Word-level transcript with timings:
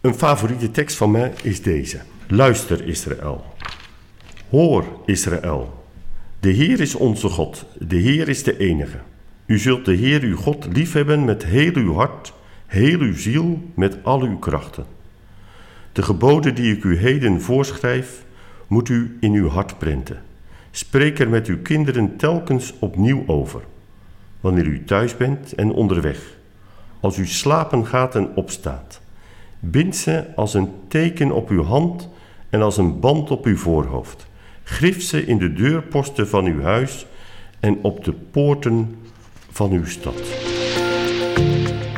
Een 0.00 0.14
favoriete 0.14 0.70
tekst 0.70 0.96
van 0.96 1.10
mij 1.10 1.32
is 1.42 1.62
deze. 1.62 2.00
Luister 2.26 2.86
Israël. 2.86 3.44
Hoor 4.50 4.84
Israël. 5.06 5.84
De 6.40 6.50
Heer 6.50 6.80
is 6.80 6.94
onze 6.94 7.28
God. 7.28 7.66
De 7.78 7.96
Heer 7.96 8.28
is 8.28 8.42
de 8.42 8.58
enige. 8.58 8.98
U 9.46 9.58
zult 9.58 9.84
de 9.84 9.94
Heer 9.94 10.22
uw 10.22 10.36
God 10.36 10.66
liefhebben 10.72 11.24
met 11.24 11.44
heel 11.44 11.74
uw 11.74 11.94
hart, 11.94 12.32
heel 12.66 12.98
uw 12.98 13.16
ziel, 13.16 13.62
met 13.74 13.98
al 14.02 14.20
uw 14.20 14.38
krachten. 14.38 14.86
De 15.92 16.02
geboden 16.02 16.54
die 16.54 16.76
ik 16.76 16.84
u 16.84 16.98
heden 16.98 17.40
voorschrijf, 17.40 18.24
moet 18.66 18.88
u 18.88 19.16
in 19.20 19.32
uw 19.32 19.48
hart 19.48 19.78
prenten. 19.78 20.22
Spreek 20.70 21.18
er 21.18 21.28
met 21.28 21.46
uw 21.46 21.62
kinderen 21.62 22.16
telkens 22.16 22.74
opnieuw 22.78 23.24
over, 23.26 23.60
wanneer 24.40 24.66
u 24.66 24.84
thuis 24.84 25.16
bent 25.16 25.54
en 25.54 25.70
onderweg, 25.70 26.36
als 27.00 27.18
u 27.18 27.26
slapen 27.26 27.86
gaat 27.86 28.14
en 28.14 28.34
opstaat. 28.34 29.00
Bind 29.60 29.96
ze 29.96 30.24
als 30.36 30.54
een 30.54 30.68
teken 30.88 31.32
op 31.32 31.48
uw 31.48 31.62
hand 31.62 32.08
en 32.50 32.62
als 32.62 32.76
een 32.76 33.00
band 33.00 33.30
op 33.30 33.44
uw 33.44 33.56
voorhoofd. 33.56 34.26
Grif 34.62 35.02
ze 35.02 35.26
in 35.26 35.38
de 35.38 35.52
deurposten 35.52 36.28
van 36.28 36.44
uw 36.44 36.62
huis 36.62 37.06
en 37.60 37.78
op 37.82 38.04
de 38.04 38.12
poorten 38.12 38.96
van 39.50 39.70
uw 39.70 39.84
stad. 39.84 40.22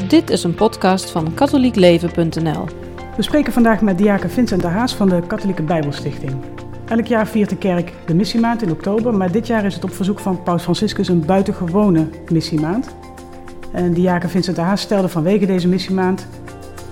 Dit 0.08 0.30
is 0.30 0.44
een 0.44 0.54
podcast 0.54 1.10
van 1.10 1.34
katholiekleven.nl. 1.34 2.64
We 3.16 3.22
spreken 3.22 3.52
vandaag 3.52 3.80
met 3.80 3.98
diaken 3.98 4.30
Vincent 4.30 4.62
de 4.62 4.68
Haas 4.68 4.94
van 4.94 5.08
de 5.08 5.22
Katholieke 5.26 5.62
Bijbelstichting. 5.62 6.32
Elk 6.88 7.06
jaar 7.06 7.26
viert 7.26 7.48
de 7.48 7.56
kerk 7.56 7.92
de 8.06 8.14
missiemaand 8.14 8.62
in 8.62 8.70
oktober, 8.70 9.14
maar 9.14 9.32
dit 9.32 9.46
jaar 9.46 9.64
is 9.64 9.74
het 9.74 9.84
op 9.84 9.94
verzoek 9.94 10.18
van 10.18 10.42
Paus 10.42 10.62
Franciscus 10.62 11.08
een 11.08 11.24
buitengewone 11.24 12.08
missiemaand. 12.32 12.94
En 13.72 13.92
diaken 13.92 14.30
Vincent 14.30 14.56
de 14.56 14.62
Haas 14.62 14.80
stelde 14.80 15.08
vanwege 15.08 15.46
deze 15.46 15.68
missiemaand, 15.68 16.26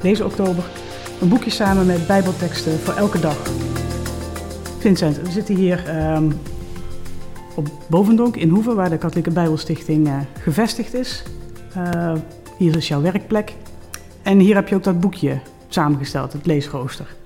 deze 0.00 0.24
oktober, 0.24 0.64
een 1.20 1.28
boekje 1.28 1.50
samen 1.50 1.86
met 1.86 2.06
bijbelteksten 2.06 2.78
voor 2.78 2.94
elke 2.94 3.20
dag. 3.20 3.36
Vincent, 4.78 5.20
we 5.20 5.30
zitten 5.30 5.54
hier 5.54 6.12
um, 6.14 6.40
op 7.54 7.68
Bovendonk 7.88 8.36
in 8.36 8.48
Hoeven, 8.48 8.76
waar 8.76 8.90
de 8.90 8.98
Katholieke 8.98 9.30
Bijbelstichting 9.30 10.06
uh, 10.06 10.16
gevestigd 10.40 10.94
is. 10.94 11.22
Uh, 11.76 12.12
hier 12.56 12.76
is 12.76 12.88
jouw 12.88 13.00
werkplek. 13.00 13.54
En 14.22 14.38
hier 14.38 14.54
heb 14.54 14.68
je 14.68 14.74
ook 14.74 14.84
dat 14.84 15.00
boekje 15.00 15.40
samengesteld, 15.68 16.32
het 16.32 16.46
leesrooster. 16.46 17.16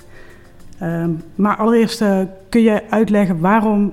Uh, 0.82 1.04
maar 1.34 1.56
allereerst 1.56 2.00
uh, 2.00 2.20
kun 2.48 2.60
je 2.60 2.82
uitleggen 2.90 3.40
waarom 3.40 3.92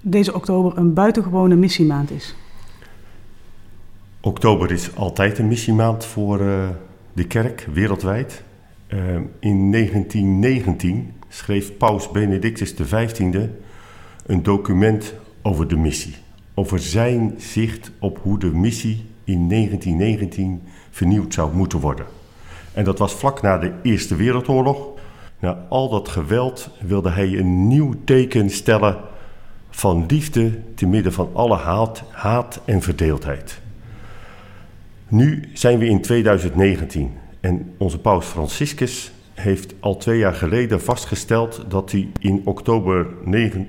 deze 0.00 0.34
oktober 0.34 0.78
een 0.78 0.94
buitengewone 0.94 1.54
missiemaand 1.54 2.10
is? 2.10 2.34
Oktober 4.20 4.70
is 4.72 4.96
altijd 4.96 5.38
een 5.38 5.48
missiemaand 5.48 6.04
voor 6.04 6.40
de 7.16 7.26
kerk 7.26 7.68
wereldwijd. 7.72 8.42
in 9.38 9.72
1919 9.72 11.12
schreef 11.28 11.76
Paus 11.76 12.10
Benedictus 12.10 12.74
XV 12.74 13.32
een 14.26 14.42
document 14.42 15.14
over 15.42 15.68
de 15.68 15.76
missie. 15.76 16.14
Over 16.54 16.78
zijn 16.78 17.34
zicht 17.38 17.90
op 17.98 18.18
hoe 18.22 18.38
de 18.38 18.46
missie 18.46 19.04
in 19.24 19.48
1919 19.48 20.62
vernieuwd 20.90 21.34
zou 21.34 21.54
moeten 21.54 21.80
worden. 21.80 22.06
En 22.72 22.84
dat 22.84 22.98
was 22.98 23.14
vlak 23.14 23.42
na 23.42 23.58
de 23.58 23.72
Eerste 23.82 24.16
Wereldoorlog. 24.16 24.88
Na 25.38 25.66
al 25.68 25.88
dat 25.88 26.08
geweld 26.08 26.70
wilde 26.80 27.10
hij 27.10 27.38
een 27.38 27.68
nieuw 27.68 27.94
teken 28.04 28.50
stellen 28.50 28.96
van 29.70 30.04
liefde 30.08 30.74
te 30.74 30.86
midden 30.86 31.12
van 31.12 31.30
alle 31.32 31.56
haat, 31.56 32.02
haat 32.10 32.60
en 32.64 32.82
verdeeldheid. 32.82 33.64
Nu 35.08 35.42
zijn 35.52 35.78
we 35.78 35.86
in 35.86 36.00
2019 36.00 37.10
en 37.40 37.74
onze 37.76 37.98
paus 37.98 38.26
Franciscus 38.26 39.12
heeft 39.34 39.74
al 39.80 39.96
twee 39.96 40.18
jaar 40.18 40.34
geleden 40.34 40.80
vastgesteld 40.80 41.64
dat 41.68 41.90
hij 41.90 42.08
in 42.18 42.42
oktober 42.44 43.06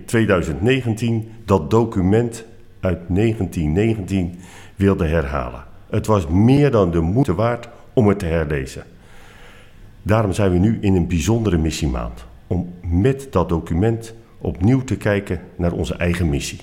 2019 0.06 1.32
dat 1.46 1.70
document 1.70 2.46
uit 2.80 3.00
1919 3.08 4.36
wilde 4.76 5.06
herhalen. 5.06 5.64
Het 5.89 6.06
was 6.06 6.28
meer 6.28 6.72
dan 6.72 6.92
de 6.92 7.02
moeite 7.02 7.36
waard 7.36 7.70
om 7.94 8.08
het 8.08 8.20
te 8.20 8.26
herlezen. 8.26 8.84
Daarom 10.02 10.34
zijn 10.34 10.52
we 10.52 10.58
nu 10.58 10.78
in 10.82 10.95
een 10.95 11.08
bijzondere 11.08 11.58
missiemaand. 11.58 12.26
Om 12.48 12.73
met 12.82 13.28
dat 13.32 13.50
document 13.50 14.14
opnieuw 14.38 14.84
te 14.84 14.98
kijken 14.98 15.42
naar 15.56 15.72
onze 15.72 15.95
eigen 15.95 16.30
missie. 16.30 16.60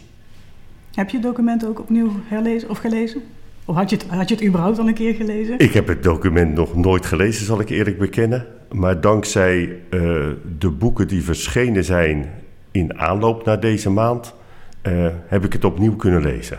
Heb 0.95 1.11
je 1.11 1.17
het 1.17 1.27
document 1.27 1.67
ook 1.67 1.81
opnieuw 1.81 2.11
herlezen 2.29 2.71
of 2.71 2.79
gelezen? 2.79 3.23
Of 3.65 3.77
had 3.77 3.91
je, 3.91 3.97
het, 3.97 4.07
had 4.07 4.29
je 4.29 4.35
het 4.35 4.45
überhaupt 4.45 4.79
al 4.79 4.89
een 4.89 4.95
keer 4.95 5.15
gelezen? 5.15 5.59
Ik 5.59 5.73
heb 5.73 5.87
het 5.87 6.03
document 6.03 6.55
nog 6.55 6.75
nooit 6.75 7.07
gelezen, 7.07 7.47
zal 7.47 7.61
ik 7.61 7.69
eerlijk 7.69 7.99
bekennen. 7.99 8.47
Maar 8.73 9.01
dankzij 9.01 9.81
uh, 9.91 10.29
de 10.59 10.71
boeken 10.71 11.09
die 11.09 11.23
verschenen 11.23 11.85
zijn 11.85 12.31
in 12.71 12.99
aanloop 12.99 13.45
naar 13.45 13.61
deze 13.61 13.91
maand, 13.91 14.35
uh, 14.83 15.07
heb 15.27 15.45
ik 15.45 15.53
het 15.53 15.65
opnieuw 15.65 15.97
kunnen 15.97 16.23
lezen. 16.23 16.59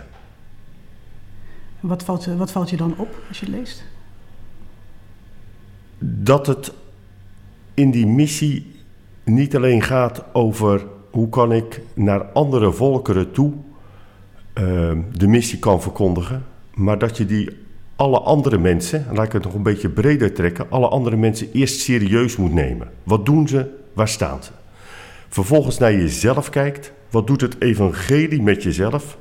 Wat 1.79 2.03
valt, 2.03 2.25
wat 2.25 2.51
valt 2.51 2.69
je 2.69 2.77
dan 2.77 2.93
op 2.97 3.21
als 3.27 3.39
je 3.39 3.45
het 3.45 3.55
leest? 3.55 3.83
Dat 5.99 6.47
het 6.47 6.73
in 7.73 7.91
die 7.91 8.07
missie 8.07 8.75
niet 9.23 9.55
alleen 9.55 9.81
gaat 9.81 10.23
over 10.33 10.85
hoe 11.11 11.29
kan 11.29 11.53
ik 11.53 11.81
naar 11.93 12.23
andere 12.23 12.71
volkeren 12.71 13.31
toe 13.31 13.53
uh, 13.53 14.91
de 15.11 15.27
missie 15.27 15.59
kan 15.59 15.81
verkondigen, 15.81 16.45
maar 16.75 16.99
dat 16.99 17.17
je 17.17 17.25
die 17.25 17.49
alle 17.95 18.19
andere 18.19 18.57
mensen, 18.57 19.05
laat 19.11 19.25
ik 19.25 19.31
het 19.31 19.43
nog 19.43 19.53
een 19.53 19.63
beetje 19.63 19.89
breder 19.89 20.33
trekken, 20.33 20.69
alle 20.69 20.87
andere 20.87 21.15
mensen 21.15 21.51
eerst 21.51 21.79
serieus 21.79 22.35
moet 22.35 22.53
nemen. 22.53 22.91
Wat 23.03 23.25
doen 23.25 23.47
ze? 23.47 23.65
Waar 23.93 24.07
staan 24.07 24.43
ze? 24.43 24.51
Vervolgens 25.29 25.77
naar 25.77 25.93
jezelf 25.93 26.49
kijkt. 26.49 26.91
Wat 27.09 27.27
doet 27.27 27.41
het 27.41 27.61
evangelie 27.61 28.41
met 28.41 28.63
jezelf? 28.63 29.17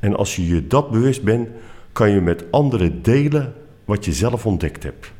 En 0.00 0.16
als 0.16 0.36
je 0.36 0.46
je 0.46 0.66
dat 0.66 0.90
bewust 0.90 1.22
bent, 1.22 1.48
kan 1.92 2.10
je 2.10 2.20
met 2.20 2.44
anderen 2.50 3.02
delen 3.02 3.54
wat 3.84 4.04
je 4.04 4.12
zelf 4.12 4.46
ontdekt 4.46 4.82
hebt. 4.82 5.12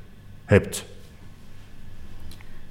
hebt. 0.45 0.87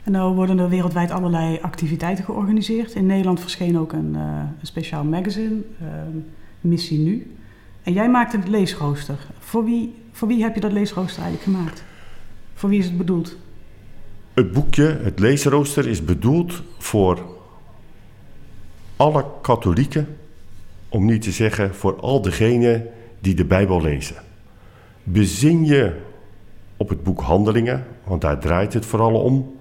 En 0.04 0.12
nou 0.12 0.36
worden 0.36 0.60
er 0.60 0.70
wereldwijd 0.70 1.12
allerlei 1.12 1.60
activiteiten 1.62 2.26
georganiseerd. 2.26 2.94
In 2.94 3.06
Nederland 3.06 3.40
verscheen 3.40 3.78
ook 3.80 3.94
een, 3.94 4.14
uh, 4.16 4.22
een 4.60 4.68
speciaal 4.68 5.04
magazine, 5.04 5.62
uh, 5.82 5.88
Missie 6.62 7.00
Nu. 7.00 7.36
En 7.84 7.94
jij 7.94 8.10
maakt 8.10 8.34
een 8.34 8.50
leesrooster. 8.50 9.18
Voor 9.40 9.66
wie, 9.66 9.96
voor 10.12 10.28
wie 10.28 10.44
heb 10.44 10.56
je 10.56 10.62
dat 10.62 10.72
leesrooster 10.72 11.24
eigenlijk 11.24 11.58
gemaakt? 11.58 11.84
Voor 12.54 12.70
wie 12.70 12.80
is 12.80 12.86
het 12.86 12.98
bedoeld? 12.98 13.38
Het 14.34 14.52
boekje, 14.52 15.00
het 15.02 15.20
leesrooster, 15.20 15.88
is 15.88 16.06
bedoeld 16.06 16.62
voor 16.78 17.20
alle 18.96 19.26
katholieken, 19.42 20.18
om 20.90 21.06
niet 21.06 21.22
te 21.22 21.32
zeggen 21.32 21.76
voor 21.76 22.00
al 22.00 22.22
degenen 22.22 22.88
die 23.20 23.34
de 23.34 23.46
Bijbel 23.46 23.82
lezen. 23.82 24.16
Bezin 25.04 25.66
je 25.66 26.02
op 26.78 26.90
het 26.90 27.04
boek 27.04 27.22
Handelingen, 27.22 27.86
want 28.04 28.22
daar 28.22 28.40
draait 28.40 28.74
het 28.74 28.86
vooral 28.86 29.22
om, 29.22 29.56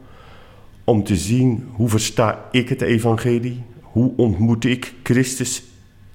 om 0.84 1.04
te 1.04 1.16
zien 1.16 1.68
hoe 1.72 1.88
versta 1.88 2.48
ik 2.50 2.68
het 2.68 2.80
evangelie, 2.80 3.62
hoe 3.80 4.12
ontmoet 4.16 4.64
ik 4.64 4.94
Christus 5.02 5.62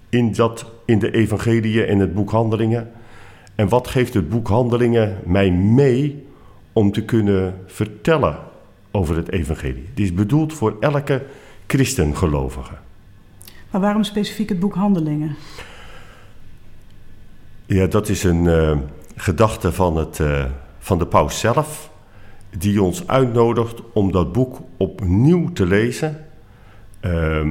in, 0.10 0.34
dat, 0.34 0.72
in 0.88 1.00
de 1.00 1.12
evangeliën 1.12 1.86
en 1.86 2.00
het 2.00 2.14
boek 2.14 2.32
Handelingen. 2.32 2.92
En 3.56 3.70
wat 3.70 3.88
geeft 3.88 4.14
het 4.14 4.30
boek 4.30 4.48
Handelingen 4.48 5.18
mij 5.26 5.52
mee 5.52 6.26
om 6.74 6.92
te 6.92 7.06
kunnen 7.06 7.56
vertellen 7.66 8.38
over 8.92 9.16
het 9.16 9.32
evangelie? 9.32 9.86
Het 9.90 10.00
is 10.00 10.14
bedoeld 10.14 10.54
voor 10.54 10.78
elke 10.80 11.26
christengelovige. 11.68 12.74
Maar 13.72 13.82
waarom 13.82 14.04
specifiek 14.04 14.50
het 14.50 14.60
boek 14.60 14.76
Handelingen? 14.76 15.36
Ja, 17.66 17.88
dat 17.88 18.10
is 18.10 18.24
een 18.24 18.44
uh, 18.44 18.78
gedachte 19.16 19.72
van, 19.72 19.98
het, 19.98 20.20
uh, 20.20 20.46
van 20.80 20.98
de 20.98 21.08
paus 21.08 21.40
zelf, 21.40 21.92
die 22.58 22.82
ons 22.82 23.08
uitnodigt 23.08 23.82
om 23.94 24.12
dat 24.12 24.32
boek 24.32 24.62
opnieuw 24.78 25.52
te 25.54 25.66
lezen. 25.66 26.26
Uh, 27.02 27.48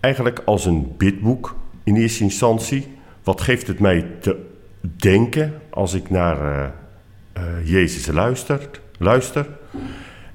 eigenlijk 0.00 0.42
als 0.44 0.66
een 0.66 0.94
bidboek 0.96 1.56
in 1.84 1.96
eerste 1.96 2.22
instantie. 2.22 2.88
Wat 3.22 3.40
geeft 3.40 3.66
het 3.66 3.78
mij 3.78 4.06
te 4.20 4.36
denken 4.80 5.52
als 5.70 5.94
ik 5.94 6.10
naar 6.10 6.38
uh, 6.40 6.68
uh, 7.36 7.68
Jezus 7.68 8.06
luister, 8.06 8.70
luister? 8.98 9.46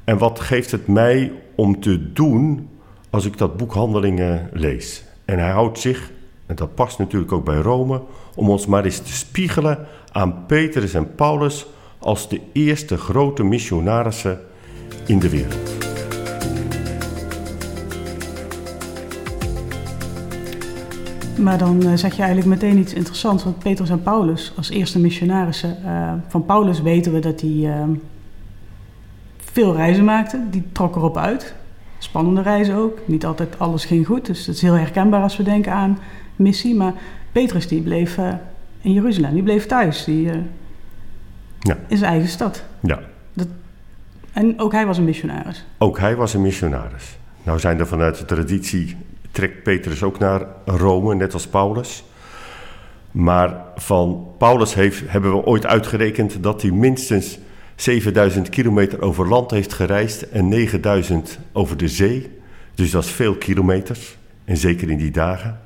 En 0.03 0.17
wat 0.17 0.39
geeft 0.39 0.71
het 0.71 0.88
mij 0.88 1.31
om 1.55 1.79
te 1.79 2.13
doen 2.13 2.69
als 3.09 3.25
ik 3.25 3.38
dat 3.38 3.57
boek 3.57 3.73
Handelingen 3.73 4.49
lees? 4.53 5.03
En 5.25 5.39
hij 5.39 5.51
houdt 5.51 5.79
zich, 5.79 6.11
en 6.45 6.55
dat 6.55 6.75
past 6.75 6.99
natuurlijk 6.99 7.31
ook 7.31 7.45
bij 7.45 7.57
Rome, 7.57 8.01
om 8.35 8.49
ons 8.49 8.65
maar 8.65 8.85
eens 8.85 8.99
te 8.99 9.13
spiegelen 9.13 9.88
aan 10.11 10.45
Petrus 10.45 10.94
en 10.94 11.15
Paulus 11.15 11.65
als 11.97 12.29
de 12.29 12.41
eerste 12.53 12.97
grote 12.97 13.44
missionarissen 13.44 14.39
in 15.05 15.19
de 15.19 15.29
wereld. 15.29 15.87
Maar 21.38 21.57
dan 21.57 21.84
uh, 21.84 21.94
zeg 21.94 22.16
je 22.16 22.22
eigenlijk 22.22 22.62
meteen 22.62 22.78
iets 22.78 22.94
interessants. 22.94 23.44
Want 23.44 23.60
Petrus 23.60 23.89
en 23.89 24.01
Paulus, 24.01 24.54
als 24.56 24.69
eerste 24.69 25.00
missionarissen. 25.00 25.78
Uh, 25.86 26.13
van 26.28 26.45
Paulus 26.45 26.81
weten 26.81 27.13
we 27.13 27.19
dat 27.19 27.42
hij 27.42 27.50
uh, 27.50 27.84
veel 29.38 29.75
reizen 29.75 30.04
maakte. 30.06 30.42
Die 30.50 30.63
trok 30.72 30.95
erop 30.95 31.18
uit. 31.18 31.56
Spannende 31.98 32.42
reizen 32.42 32.75
ook. 32.75 33.00
Niet 33.06 33.25
altijd 33.25 33.60
alles 33.60 33.86
ging 33.86 34.06
goed. 34.06 34.25
Dus 34.25 34.45
het 34.45 34.56
is 34.56 34.62
heel 34.62 34.74
herkenbaar 34.74 35.22
als 35.22 35.38
we 35.38 35.44
denken 35.44 35.72
aan 35.72 35.98
missie. 36.36 36.75
Maar 36.75 36.94
Petrus 37.31 37.68
die 37.68 37.81
bleef 37.81 38.18
in 38.81 38.94
Jeruzalem. 38.94 39.33
Die 39.33 39.44
bleef 39.44 39.66
thuis. 39.66 40.04
Die, 40.04 40.30
Ja. 41.60 41.78
In 41.88 41.98
zijn 41.98 42.12
eigen 42.12 42.30
stad. 42.30 42.63
Ja, 42.81 43.00
En 44.33 44.60
ook 44.60 44.72
hij 44.72 44.86
was 44.86 44.98
een 44.98 45.04
missionaris. 45.04 45.66
ook 45.78 46.00
hij 46.00 46.16
was 46.16 46.33
een 46.33 46.42
missionaris. 46.42 47.18
Nou 47.44 47.60
zijn 47.60 47.80
er 47.80 47.88
vanuit 47.88 48.18
de 48.18 48.25
traditie, 48.25 48.95
trekt 49.31 49.63
Petrus 49.63 50.03
ook 50.03 50.19
naar 50.19 50.45
Rome, 50.65 51.15
net 51.15 51.33
als 51.33 51.47
Paulus. 51.47 52.03
Maar 53.12 53.62
van 53.75 54.27
Paulus 54.38 54.74
heeft, 54.74 55.01
hebben 55.06 55.31
we 55.31 55.45
ooit 55.45 55.65
uitgerekend 55.65 56.44
dat 56.44 56.62
hij 56.62 56.71
minstens 56.71 57.38
7000 57.75 58.50
kilometer 58.50 59.01
over 59.01 59.27
land 59.27 59.51
heeft 59.51 59.74
gereisd 59.74 60.21
en 60.21 60.47
9000 60.47 61.39
over 61.51 61.77
de 61.77 61.88
zee. 61.88 62.31
Dus 62.75 62.91
dat 62.91 63.03
is 63.03 63.09
veel 63.12 63.35
kilometers. 63.35 64.18
En 64.45 64.57
zeker 64.57 64.89
in 64.89 64.97
die 64.97 65.12
dagen. 65.12 65.59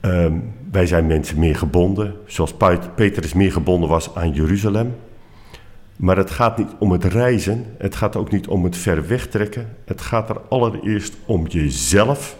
Ehm, 0.00 0.32
wij 0.70 0.86
zijn 0.86 1.06
mensen 1.06 1.38
meer 1.38 1.56
gebonden, 1.56 2.14
zoals 2.26 2.54
Pe- 2.54 2.78
Petrus 2.94 3.32
meer 3.32 3.52
gebonden 3.52 3.88
was 3.88 4.14
aan 4.14 4.32
Jeruzalem. 4.32 4.94
Maar 5.96 6.16
het 6.16 6.30
gaat 6.30 6.58
niet 6.58 6.70
om 6.78 6.92
het 6.92 7.04
reizen, 7.04 7.64
het 7.78 7.94
gaat 7.94 8.16
ook 8.16 8.30
niet 8.30 8.46
om 8.46 8.64
het 8.64 8.76
ver 8.76 9.06
wegtrekken. 9.06 9.76
Het 9.84 10.00
gaat 10.00 10.28
er 10.28 10.40
allereerst 10.48 11.16
om 11.26 11.46
jezelf 11.46 12.36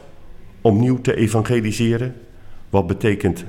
opnieuw 0.60 1.00
te 1.00 1.16
evangeliseren. 1.16 2.14
Wat 2.70 2.86
betekent 2.86 3.44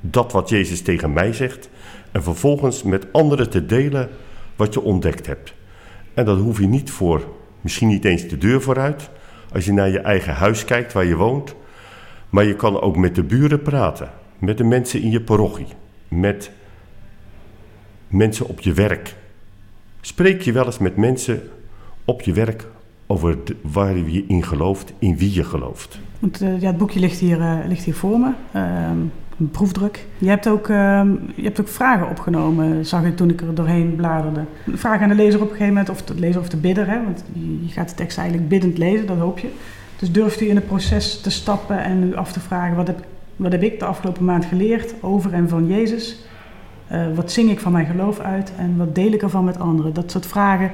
dat 0.00 0.32
wat 0.32 0.48
Jezus 0.48 0.82
tegen 0.82 1.12
mij 1.12 1.32
zegt. 1.32 1.70
En 2.12 2.22
vervolgens 2.22 2.82
met 2.82 3.12
anderen 3.12 3.50
te 3.50 3.66
delen 3.66 4.08
wat 4.56 4.74
je 4.74 4.80
ontdekt 4.80 5.26
hebt. 5.26 5.54
En 6.14 6.24
dat 6.24 6.38
hoef 6.38 6.58
je 6.58 6.66
niet 6.66 6.90
voor, 6.90 7.24
misschien 7.60 7.88
niet 7.88 8.04
eens 8.04 8.28
de 8.28 8.38
deur 8.38 8.62
vooruit. 8.62 9.10
Als 9.52 9.64
je 9.64 9.72
naar 9.72 9.88
je 9.88 10.00
eigen 10.00 10.34
huis 10.34 10.64
kijkt 10.64 10.92
waar 10.92 11.04
je 11.04 11.16
woont. 11.16 11.54
Maar 12.30 12.44
je 12.44 12.56
kan 12.56 12.80
ook 12.80 12.96
met 12.96 13.14
de 13.14 13.22
buren 13.22 13.62
praten. 13.62 14.10
Met 14.38 14.58
de 14.58 14.64
mensen 14.64 15.02
in 15.02 15.10
je 15.10 15.20
parochie. 15.20 15.66
Met 16.08 16.50
mensen 18.08 18.46
op 18.46 18.60
je 18.60 18.72
werk. 18.72 19.14
Spreek 20.04 20.42
je 20.42 20.52
wel 20.52 20.64
eens 20.64 20.78
met 20.78 20.96
mensen 20.96 21.40
op 22.04 22.20
je 22.22 22.32
werk 22.32 22.66
over 23.06 23.38
waar 23.60 23.96
je 23.96 24.24
in 24.26 24.44
gelooft, 24.44 24.92
in 24.98 25.16
wie 25.16 25.34
je 25.34 25.44
gelooft. 25.44 25.98
Want 26.18 26.40
eh, 26.40 26.60
ja, 26.60 26.66
het 26.66 26.78
boekje 26.78 27.00
ligt 27.00 27.18
hier, 27.18 27.40
eh, 27.40 27.58
ligt 27.68 27.84
hier 27.84 27.94
voor 27.94 28.18
me. 28.18 28.30
Ehm, 28.52 28.98
een 29.38 29.50
proefdruk. 29.50 30.06
Je 30.18 30.28
hebt, 30.28 30.48
ook, 30.48 30.68
ehm, 30.68 31.10
je 31.34 31.42
hebt 31.42 31.60
ook 31.60 31.68
vragen 31.68 32.08
opgenomen, 32.08 32.86
zag 32.86 33.04
ik 33.04 33.16
toen 33.16 33.30
ik 33.30 33.40
er 33.40 33.54
doorheen 33.54 33.96
bladerde. 33.96 34.44
Een 34.66 34.78
vraag 34.78 35.00
aan 35.00 35.08
de 35.08 35.14
lezer 35.14 35.40
op 35.40 35.50
een 35.50 35.56
gegeven 35.56 35.74
moment, 35.74 35.90
of 35.90 36.02
de 36.02 36.14
lezer 36.14 36.40
of 36.40 36.48
de 36.48 36.56
bidder. 36.56 36.86
Hè? 36.86 37.04
Want 37.04 37.24
je, 37.32 37.66
je 37.66 37.72
gaat 37.72 37.88
de 37.88 37.94
tekst 37.94 38.18
eigenlijk 38.18 38.48
biddend 38.48 38.78
lezen, 38.78 39.06
dat 39.06 39.18
hoop 39.18 39.38
je. 39.38 39.48
Dus 39.98 40.12
durft 40.12 40.40
u 40.40 40.48
in 40.48 40.56
het 40.56 40.66
proces 40.66 41.20
te 41.20 41.30
stappen 41.30 41.84
en 41.84 42.02
u 42.02 42.14
af 42.14 42.32
te 42.32 42.40
vragen... 42.40 42.76
wat 42.76 42.86
heb, 42.86 43.04
wat 43.36 43.52
heb 43.52 43.62
ik 43.62 43.78
de 43.78 43.84
afgelopen 43.84 44.24
maand 44.24 44.44
geleerd 44.44 44.94
over 45.00 45.32
en 45.32 45.48
van 45.48 45.66
Jezus? 45.66 46.24
Eh, 46.92 47.06
wat 47.14 47.32
zing 47.32 47.50
ik 47.50 47.60
van 47.60 47.72
mijn 47.72 47.86
geloof 47.86 48.18
uit 48.18 48.52
en 48.56 48.76
wat 48.76 48.94
deel 48.94 49.12
ik 49.12 49.22
ervan 49.22 49.44
met 49.44 49.58
anderen? 49.58 49.94
Dat 49.94 50.10
soort 50.10 50.26
vragen 50.26 50.70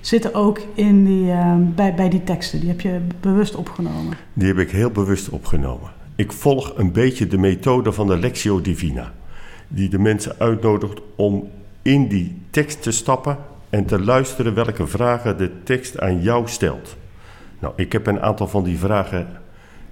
zitten 0.00 0.34
ook 0.34 0.60
in 0.74 1.04
die, 1.04 1.30
ehm, 1.30 1.60
bij, 1.74 1.94
bij 1.94 2.08
die 2.08 2.24
teksten. 2.24 2.60
Die 2.60 2.68
heb 2.68 2.80
je 2.80 3.00
bewust 3.20 3.54
opgenomen. 3.54 4.16
Die 4.32 4.46
heb 4.46 4.58
ik 4.58 4.70
heel 4.70 4.90
bewust 4.90 5.28
opgenomen. 5.28 5.90
Ik 6.16 6.32
volg 6.32 6.72
een 6.76 6.92
beetje 6.92 7.26
de 7.26 7.38
methode 7.38 7.92
van 7.92 8.06
de 8.06 8.18
Lectio 8.18 8.60
Divina. 8.60 9.12
Die 9.68 9.88
de 9.88 9.98
mensen 9.98 10.34
uitnodigt 10.38 11.00
om 11.14 11.48
in 11.82 12.08
die 12.08 12.42
tekst 12.50 12.82
te 12.82 12.90
stappen 12.90 13.38
en 13.70 13.84
te 13.84 14.00
luisteren 14.00 14.54
welke 14.54 14.86
vragen 14.86 15.38
de 15.38 15.62
tekst 15.62 15.98
aan 15.98 16.22
jou 16.22 16.48
stelt. 16.48 16.96
Nou, 17.58 17.72
ik 17.76 17.92
heb 17.92 18.06
een 18.06 18.20
aantal 18.20 18.48
van 18.48 18.64
die 18.64 18.78
vragen 18.78 19.28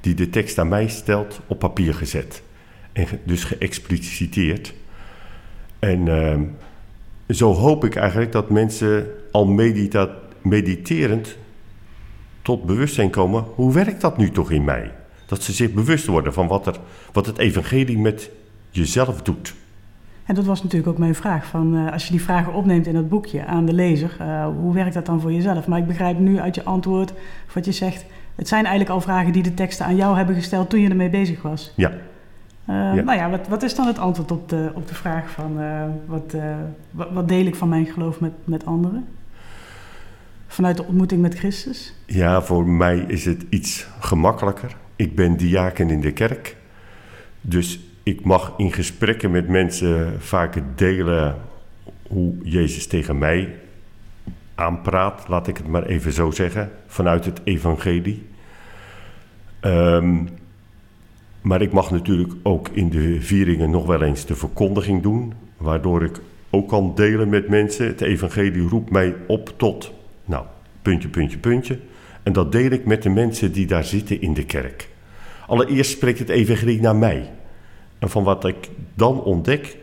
die 0.01 0.15
de 0.15 0.31
tekst 0.31 0.59
aan 0.59 0.69
mij 0.69 0.89
stelt 0.89 1.41
op 1.47 1.59
papier 1.59 1.95
gezet. 1.95 2.43
En 2.93 3.07
dus 3.25 3.45
geëxpliciteerd. 3.45 4.75
En 5.85 6.09
ehm, 6.09 6.43
zo 7.29 7.53
hoop 7.53 7.85
ik 7.85 7.97
eigenlijk 7.97 8.33
dat 8.33 8.51
mensen 8.51 9.07
al 9.33 9.47
medita- 9.47 10.15
mediterend 10.43 11.37
tot 12.43 12.65
bewustzijn 12.65 13.11
komen. 13.11 13.45
Hoe 13.55 13.73
werkt 13.73 14.01
dat 14.01 14.17
nu 14.17 14.31
toch 14.31 14.51
in 14.51 14.65
mij? 14.65 14.93
Dat 15.27 15.43
ze 15.43 15.53
zich 15.53 15.73
bewust 15.73 16.07
worden 16.07 16.33
van 16.33 16.47
wat, 16.47 16.67
er, 16.67 16.77
wat 17.13 17.27
het 17.27 17.39
evangelie 17.39 17.99
met 17.99 18.31
jezelf 18.71 19.23
doet. 19.23 19.55
En 20.25 20.35
dat 20.35 20.45
was 20.45 20.63
natuurlijk 20.63 20.91
ook 20.91 20.99
mijn 20.99 21.15
vraag. 21.15 21.47
Van, 21.47 21.77
eh, 21.77 21.93
als 21.93 22.05
je 22.05 22.11
die 22.11 22.23
vragen 22.23 22.53
opneemt 22.53 22.87
in 22.87 22.97
het 22.97 23.09
boekje 23.09 23.45
aan 23.47 23.65
de 23.65 23.73
lezer, 23.73 24.17
eh, 24.19 24.47
hoe 24.61 24.75
werkt 24.75 24.95
dat 24.95 25.07
dan 25.07 25.21
voor 25.21 25.33
jezelf? 25.33 25.67
Maar 25.67 25.79
ik 25.79 25.87
begrijp 25.87 26.19
nu 26.19 26.39
uit 26.39 26.55
je 26.55 26.65
antwoord, 26.65 27.13
wat 27.55 27.65
je 27.65 27.73
zegt, 27.73 28.05
het 28.35 28.49
zijn 28.49 28.65
eigenlijk 28.65 28.95
al 28.95 29.01
vragen 29.01 29.33
die 29.33 29.43
de 29.43 29.55
teksten 29.55 29.87
aan 29.87 29.97
jou 29.97 30.17
hebben 30.17 30.35
gesteld 30.35 30.71
toen 30.71 30.81
je 30.81 30.89
ermee 30.89 31.11
bezig 31.11 31.43
was. 31.43 31.73
Ja. 31.77 31.93
Eh, 32.65 32.75
Ja. 32.75 33.03
Nou 33.03 33.19
ja, 33.19 33.31
wat, 33.31 33.49
wat 33.49 33.63
is 33.63 33.75
dan 33.75 33.87
het 33.87 33.99
antwoord 33.99 34.31
op 34.31 34.49
de, 34.49 34.71
op 34.75 34.89
de 34.89 34.95
vraag 34.95 35.31
van 35.31 35.61
eh, 35.61 35.83
wat, 36.07 36.35
eh, 36.35 36.57
wat, 36.91 37.09
wat 37.13 37.29
deel 37.29 37.47
ik 37.47 37.55
van 37.55 37.69
mijn 37.69 37.87
geloof 37.87 38.21
met, 38.21 38.33
met 38.45 38.67
anderen? 38.67 39.07
Vanuit 40.47 40.77
de 40.77 40.85
ontmoeting 40.85 41.23
met 41.23 41.35
Christus? 41.35 41.95
Ja, 42.07 42.43
voor 42.43 42.67
mij 42.69 42.99
is 42.99 43.25
het 43.25 43.45
iets 43.49 43.87
gemakkelijker. 44.01 44.77
Ik 44.97 45.15
ben 45.15 45.37
diaken 45.37 45.91
in 45.91 46.01
de 46.01 46.13
kerk. 46.13 46.57
Dus 47.41 47.81
ik 48.03 48.25
mag 48.25 48.55
in 48.57 48.73
gesprekken 48.73 49.31
met 49.31 49.49
mensen 49.49 50.21
vaak 50.21 50.63
delen 50.75 51.37
hoe 52.09 52.35
Jezus 52.43 52.87
tegen 52.87 53.19
mij 53.19 53.55
aanpraat, 54.55 55.29
laat 55.29 55.49
ik 55.49 55.57
het 55.57 55.67
maar 55.67 55.87
even 55.87 56.13
zo 56.13 56.31
zeggen, 56.31 56.71
vanuit 56.87 57.25
het 57.25 57.41
evangelie. 57.45 58.27
Ehm, 59.61 60.17
maar 61.45 61.63
ik 61.63 61.73
mag 61.73 61.91
natuurlijk 61.91 62.33
ook 62.43 62.69
in 62.73 62.91
de 62.91 63.21
vieringen 63.21 63.71
nog 63.71 63.87
wel 63.87 64.03
eens 64.03 64.27
de 64.27 64.35
verkondiging 64.35 65.03
doen, 65.03 65.33
waardoor 65.57 66.05
ik 66.05 66.21
ook 66.51 66.69
kan 66.69 66.93
delen 66.95 67.29
met 67.29 67.49
mensen. 67.49 67.87
Het 67.87 68.01
evangelie 68.01 68.69
roept 68.69 68.91
mij 68.91 69.15
op 69.27 69.53
tot, 69.57 69.93
nou, 70.25 70.45
puntje, 70.83 71.09
puntje, 71.09 71.39
puntje. 71.39 71.79
En 72.23 72.33
dat 72.33 72.53
deel 72.53 72.71
ik 72.71 72.85
met 72.85 73.03
de 73.03 73.09
mensen 73.09 73.53
die 73.53 73.67
daar 73.67 73.85
zitten 73.85 74.21
in 74.21 74.35
de 74.35 74.45
kerk. 74.45 74.89
Allereerst 75.47 75.91
spreekt 75.91 76.19
het 76.19 76.29
evangelie 76.29 76.81
naar 76.81 76.97
mij. 76.97 77.31
En 77.99 78.09
van 78.09 78.25
wat 78.25 78.45
ik 78.45 78.71
dan 78.95 79.23
ontdek, 79.23 79.77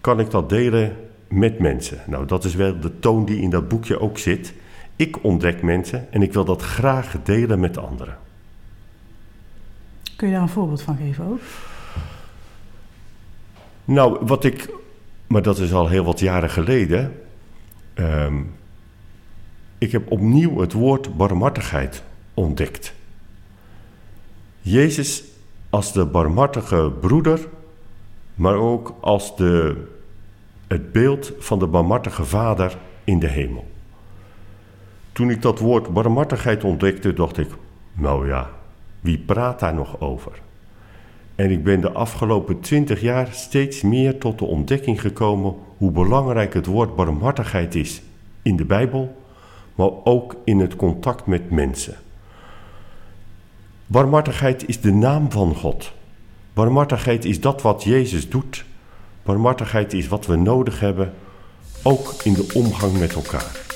kan 0.00 0.20
ik 0.20 0.30
dat 0.30 0.48
delen 0.48 0.96
met 1.28 1.58
mensen. 1.58 1.98
Nou, 2.06 2.26
dat 2.26 2.44
is 2.44 2.54
wel 2.54 2.80
de 2.80 2.98
toon 2.98 3.24
die 3.24 3.40
in 3.40 3.50
dat 3.50 3.68
boekje 3.68 4.00
ook 4.00 4.18
zit. 4.18 4.54
Ik 4.96 5.24
ontdek 5.24 5.62
mensen 5.62 6.12
en 6.12 6.22
ik 6.22 6.32
wil 6.32 6.44
dat 6.44 6.62
graag 6.62 7.16
delen 7.22 7.60
met 7.60 7.78
anderen. 7.78 8.26
Kun 10.18 10.28
je 10.28 10.34
daar 10.34 10.42
een 10.42 10.48
voorbeeld 10.48 10.82
van 10.82 10.96
geven 10.96 11.24
ook? 11.24 11.40
Nou, 13.84 14.26
wat 14.26 14.44
ik, 14.44 14.74
maar 15.26 15.42
dat 15.42 15.58
is 15.58 15.72
al 15.72 15.88
heel 15.88 16.04
wat 16.04 16.20
jaren 16.20 16.50
geleden. 16.50 17.22
ehm, 17.94 18.42
ik 19.78 19.92
heb 19.92 20.10
opnieuw 20.10 20.58
het 20.60 20.72
woord 20.72 21.16
barmhartigheid 21.16 22.02
ontdekt. 22.34 22.94
Jezus 24.60 25.24
als 25.70 25.92
de 25.92 26.06
barmhartige 26.06 26.92
broeder, 27.00 27.48
maar 28.34 28.56
ook 28.56 28.94
als 29.00 29.36
de, 29.36 29.84
het 30.66 30.92
beeld 30.92 31.32
van 31.38 31.58
de 31.58 31.66
barmhartige 31.66 32.24
vader 32.24 32.78
in 33.04 33.18
de 33.18 33.28
hemel. 33.28 33.70
Toen 35.12 35.30
ik 35.30 35.42
dat 35.42 35.58
woord 35.58 35.92
barmhartigheid 35.92 36.64
ontdekte, 36.64 37.12
dacht 37.12 37.38
ik, 37.38 37.48
nou 37.92 38.28
ja, 38.28 38.57
wie 39.00 39.18
praat 39.18 39.60
daar 39.60 39.74
nog 39.74 40.00
over? 40.00 40.32
En 41.34 41.50
ik 41.50 41.64
ben 41.64 41.80
de 41.80 41.92
afgelopen 41.92 42.60
twintig 42.60 43.00
jaar 43.00 43.28
steeds 43.32 43.82
meer 43.82 44.18
tot 44.18 44.38
de 44.38 44.44
ontdekking 44.44 45.00
gekomen 45.00 45.54
hoe 45.76 45.90
belangrijk 45.90 46.54
het 46.54 46.66
woord 46.66 46.96
barmhartigheid 46.96 47.74
is 47.74 48.02
in 48.42 48.56
de 48.56 48.64
Bijbel, 48.64 49.16
maar 49.74 49.90
ook 50.04 50.36
in 50.44 50.58
het 50.58 50.76
contact 50.76 51.26
met 51.26 51.50
mensen. 51.50 51.96
Barmhartigheid 53.86 54.68
is 54.68 54.80
de 54.80 54.92
naam 54.92 55.30
van 55.30 55.54
God. 55.54 55.92
Barmhartigheid 56.52 57.24
is 57.24 57.40
dat 57.40 57.62
wat 57.62 57.84
Jezus 57.84 58.28
doet. 58.28 58.64
Barmhartigheid 59.22 59.92
is 59.92 60.08
wat 60.08 60.26
we 60.26 60.36
nodig 60.36 60.80
hebben, 60.80 61.12
ook 61.82 62.14
in 62.24 62.32
de 62.32 62.50
omgang 62.54 62.98
met 62.98 63.14
elkaar. 63.14 63.67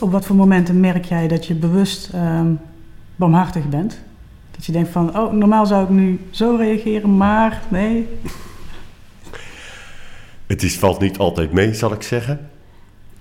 Op 0.00 0.10
wat 0.10 0.26
voor 0.26 0.36
momenten 0.36 0.80
merk 0.80 1.04
jij 1.04 1.28
dat 1.28 1.46
je 1.46 1.54
bewust 1.54 2.10
ehm, 2.12 2.52
barmhartig 3.16 3.68
bent? 3.68 3.98
Dat 4.50 4.64
je 4.64 4.72
denkt 4.72 4.88
van, 4.88 5.18
oh, 5.18 5.32
normaal 5.32 5.66
zou 5.66 5.82
ik 5.82 5.88
nu 5.88 6.20
zo 6.30 6.56
reageren, 6.56 7.16
maar 7.16 7.62
nee. 7.68 8.08
Het 10.46 10.62
is, 10.62 10.78
valt 10.78 11.00
niet 11.00 11.18
altijd 11.18 11.52
mee, 11.52 11.74
zal 11.74 11.92
ik 11.92 12.02
zeggen. 12.02 12.50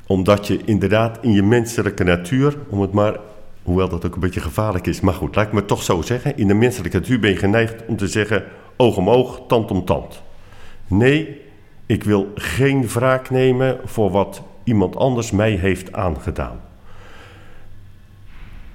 Omdat 0.08 0.48
je 0.48 0.62
inderdaad 0.66 1.18
in 1.22 1.32
je 1.32 1.44
menselijke 1.44 2.04
natuur, 2.04 2.58
om 2.70 2.82
het 2.82 2.92
maar, 2.92 3.20
hoewel 3.64 3.90
dat 3.90 4.06
ook 4.06 4.14
een 4.14 4.20
beetje 4.20 4.42
gevaarlijk 4.42 4.88
is, 4.88 5.00
maar 5.00 5.14
goed, 5.14 5.36
laat 5.36 5.48
ik 5.48 5.54
me 5.54 5.66
toch 5.66 5.84
zo 5.84 6.02
zeggen. 6.02 6.38
In 6.38 6.48
de 6.48 6.54
menselijke 6.54 6.98
natuur 6.98 7.20
ben 7.20 7.30
je 7.30 7.38
geneigd 7.38 7.86
om 7.88 7.98
te 7.98 8.08
zeggen 8.08 8.44
oog 8.78 8.98
om 8.98 9.10
oog, 9.10 9.42
tand 9.48 9.72
om 9.72 9.86
tand. 9.86 10.22
Nee, 10.88 11.44
Ik 11.88 12.04
wil 12.04 12.32
geen 12.36 12.88
wraak 12.88 13.30
nemen 13.30 13.80
voor 13.86 14.12
wat 14.12 14.42
iemand 14.66 14.96
anders 14.96 15.32
mij 15.32 15.52
heeft 15.52 15.94
aangedaan. 15.94 16.60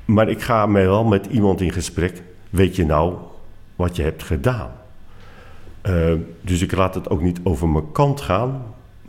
Maar 0.05 0.29
ik 0.29 0.43
ga 0.43 0.67
mij 0.67 0.87
wel 0.87 1.05
met 1.05 1.27
iemand 1.27 1.61
in 1.61 1.73
gesprek. 1.73 2.23
Weet 2.51 2.77
je 2.77 2.87
nou 2.87 3.15
wat 3.77 3.97
je 3.97 4.03
hebt 4.03 4.23
gedaan? 4.23 4.71
Uh, 5.87 6.13
dus 6.41 6.63
ik 6.63 6.73
laat 6.73 6.95
het 6.95 7.11
ook 7.11 7.23
niet 7.23 7.41
over 7.43 7.69
mijn 7.69 7.93
kant 7.93 8.21
gaan. 8.21 8.63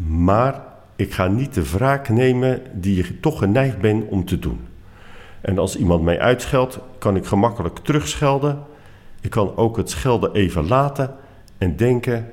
Maar 0.05 0.63
ik 0.95 1.13
ga 1.13 1.27
niet 1.27 1.53
de 1.53 1.71
wraak 1.71 2.09
nemen 2.09 2.61
die 2.73 2.95
je 2.95 3.19
toch 3.19 3.37
geneigd 3.39 3.79
bent 3.79 4.09
om 4.09 4.25
te 4.25 4.39
doen. 4.39 4.59
En 5.41 5.57
als 5.57 5.75
iemand 5.75 6.03
mij 6.03 6.19
uitscheldt, 6.19 6.79
kan 6.97 7.15
ik 7.15 7.25
gemakkelijk 7.25 7.77
terugschelden. 7.77 8.59
Ik 9.21 9.29
kan 9.29 9.55
ook 9.55 9.77
het 9.77 9.89
schelden 9.89 10.33
even 10.33 10.67
laten 10.67 11.15
en 11.57 11.75
denken: 11.75 12.31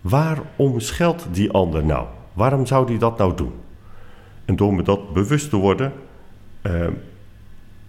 waarom 0.00 0.80
scheldt 0.80 1.26
die 1.30 1.50
ander 1.50 1.84
nou? 1.84 2.06
Waarom 2.32 2.66
zou 2.66 2.86
die 2.86 2.98
dat 2.98 3.18
nou 3.18 3.34
doen? 3.34 3.52
En 4.46 4.56
door 4.56 4.74
me 4.74 4.82
dat 4.82 5.12
bewust 5.12 5.50
te 5.50 5.56
worden, 5.56 5.92
eh, 6.62 6.86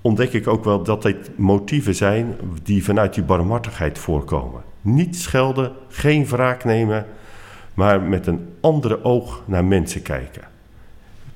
ontdek 0.02 0.34
ik 0.34 0.48
ook 0.48 0.64
wel 0.64 0.84
dat 0.84 1.02
dit 1.02 1.38
motieven 1.38 1.96
zijn 1.96 2.36
die 2.64 2.84
vanuit 2.84 3.14
die 3.14 3.24
barmhartigheid 3.24 3.98
voorkomen. 3.98 4.62
Niet 4.82 5.16
schelden, 5.16 5.72
geen 5.90 6.26
wraak 6.26 6.64
nemen, 6.64 7.06
maar 7.74 8.02
met 8.02 8.28
een 8.28 8.48
andere 8.62 9.04
oog 9.04 9.44
naar 9.46 9.66
mensen 9.66 10.02
kijken. 10.02 10.44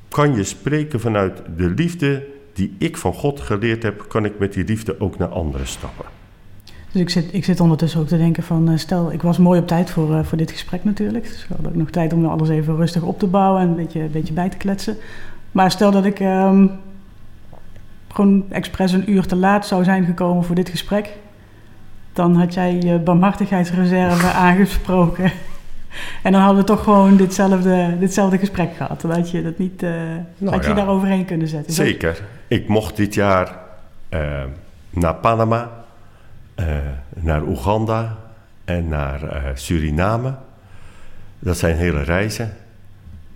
Kan 0.09 0.35
je 0.35 0.43
spreken 0.43 0.99
vanuit 0.99 1.41
de 1.57 1.69
liefde 1.69 2.27
die 2.53 2.75
ik 2.77 2.97
van 2.97 3.13
God 3.13 3.39
geleerd 3.39 3.83
heb, 3.83 4.05
kan 4.07 4.25
ik 4.25 4.39
met 4.39 4.53
die 4.53 4.63
liefde 4.63 4.99
ook 4.99 5.17
naar 5.17 5.29
anderen 5.29 5.67
stappen. 5.67 6.05
Dus 6.91 7.01
ik 7.01 7.09
zit, 7.09 7.33
ik 7.33 7.45
zit 7.45 7.59
ondertussen 7.59 7.99
ook 7.99 8.07
te 8.07 8.17
denken 8.17 8.43
van, 8.43 8.69
eh, 8.69 8.77
stel, 8.77 9.11
ik 9.11 9.21
was 9.21 9.37
mooi 9.37 9.59
op 9.59 9.67
tijd 9.67 9.89
voor, 9.89 10.11
uh, 10.11 10.23
voor 10.23 10.37
dit 10.37 10.51
gesprek 10.51 10.83
natuurlijk. 10.83 11.23
Dus 11.23 11.43
ik 11.43 11.55
had 11.57 11.67
ook 11.67 11.75
nog 11.75 11.89
tijd 11.89 12.13
om 12.13 12.25
alles 12.25 12.49
even 12.49 12.75
rustig 12.75 13.01
op 13.01 13.19
te 13.19 13.27
bouwen 13.27 13.61
en 13.61 13.67
een 13.67 13.75
beetje, 13.75 13.99
een 13.99 14.11
beetje 14.11 14.33
bij 14.33 14.49
te 14.49 14.57
kletsen. 14.57 14.97
Maar 15.51 15.71
stel 15.71 15.91
dat 15.91 16.05
ik 16.05 16.19
um, 16.19 16.71
gewoon 18.07 18.45
expres 18.49 18.91
een 18.91 19.11
uur 19.11 19.25
te 19.25 19.35
laat 19.35 19.67
zou 19.67 19.83
zijn 19.83 20.05
gekomen 20.05 20.43
voor 20.43 20.55
dit 20.55 20.69
gesprek, 20.69 21.09
dan 22.13 22.35
had 22.35 22.53
jij 22.53 22.75
je 22.75 22.99
barmhartigheidsreserve 22.99 24.27
aangesproken. 24.47 25.31
En 26.23 26.31
dan 26.31 26.41
hadden 26.41 26.59
we 26.59 26.67
toch 26.67 26.83
gewoon 26.83 27.17
ditzelfde, 27.17 27.97
ditzelfde 27.99 28.37
gesprek 28.37 28.75
gehad. 28.75 29.01
Dan 29.01 29.11
had 29.11 29.31
je 29.31 29.43
dat 29.43 29.57
niet 29.57 29.83
uh, 29.83 29.89
nou, 30.37 30.55
had 30.55 30.65
je 30.65 30.73
daar 30.73 30.87
overheen 30.87 31.25
kunnen 31.25 31.47
zetten. 31.47 31.73
Zeker. 31.73 32.21
Ik 32.47 32.67
mocht 32.67 32.95
dit 32.95 33.13
jaar 33.13 33.57
uh, 34.09 34.43
naar 34.89 35.15
Panama, 35.15 35.80
naar 37.13 37.43
Oeganda 37.43 38.17
en 38.65 38.87
naar 38.87 39.51
Suriname. 39.53 40.35
Dat 41.39 41.57
zijn 41.57 41.75
hele 41.75 42.03
reizen. 42.03 42.53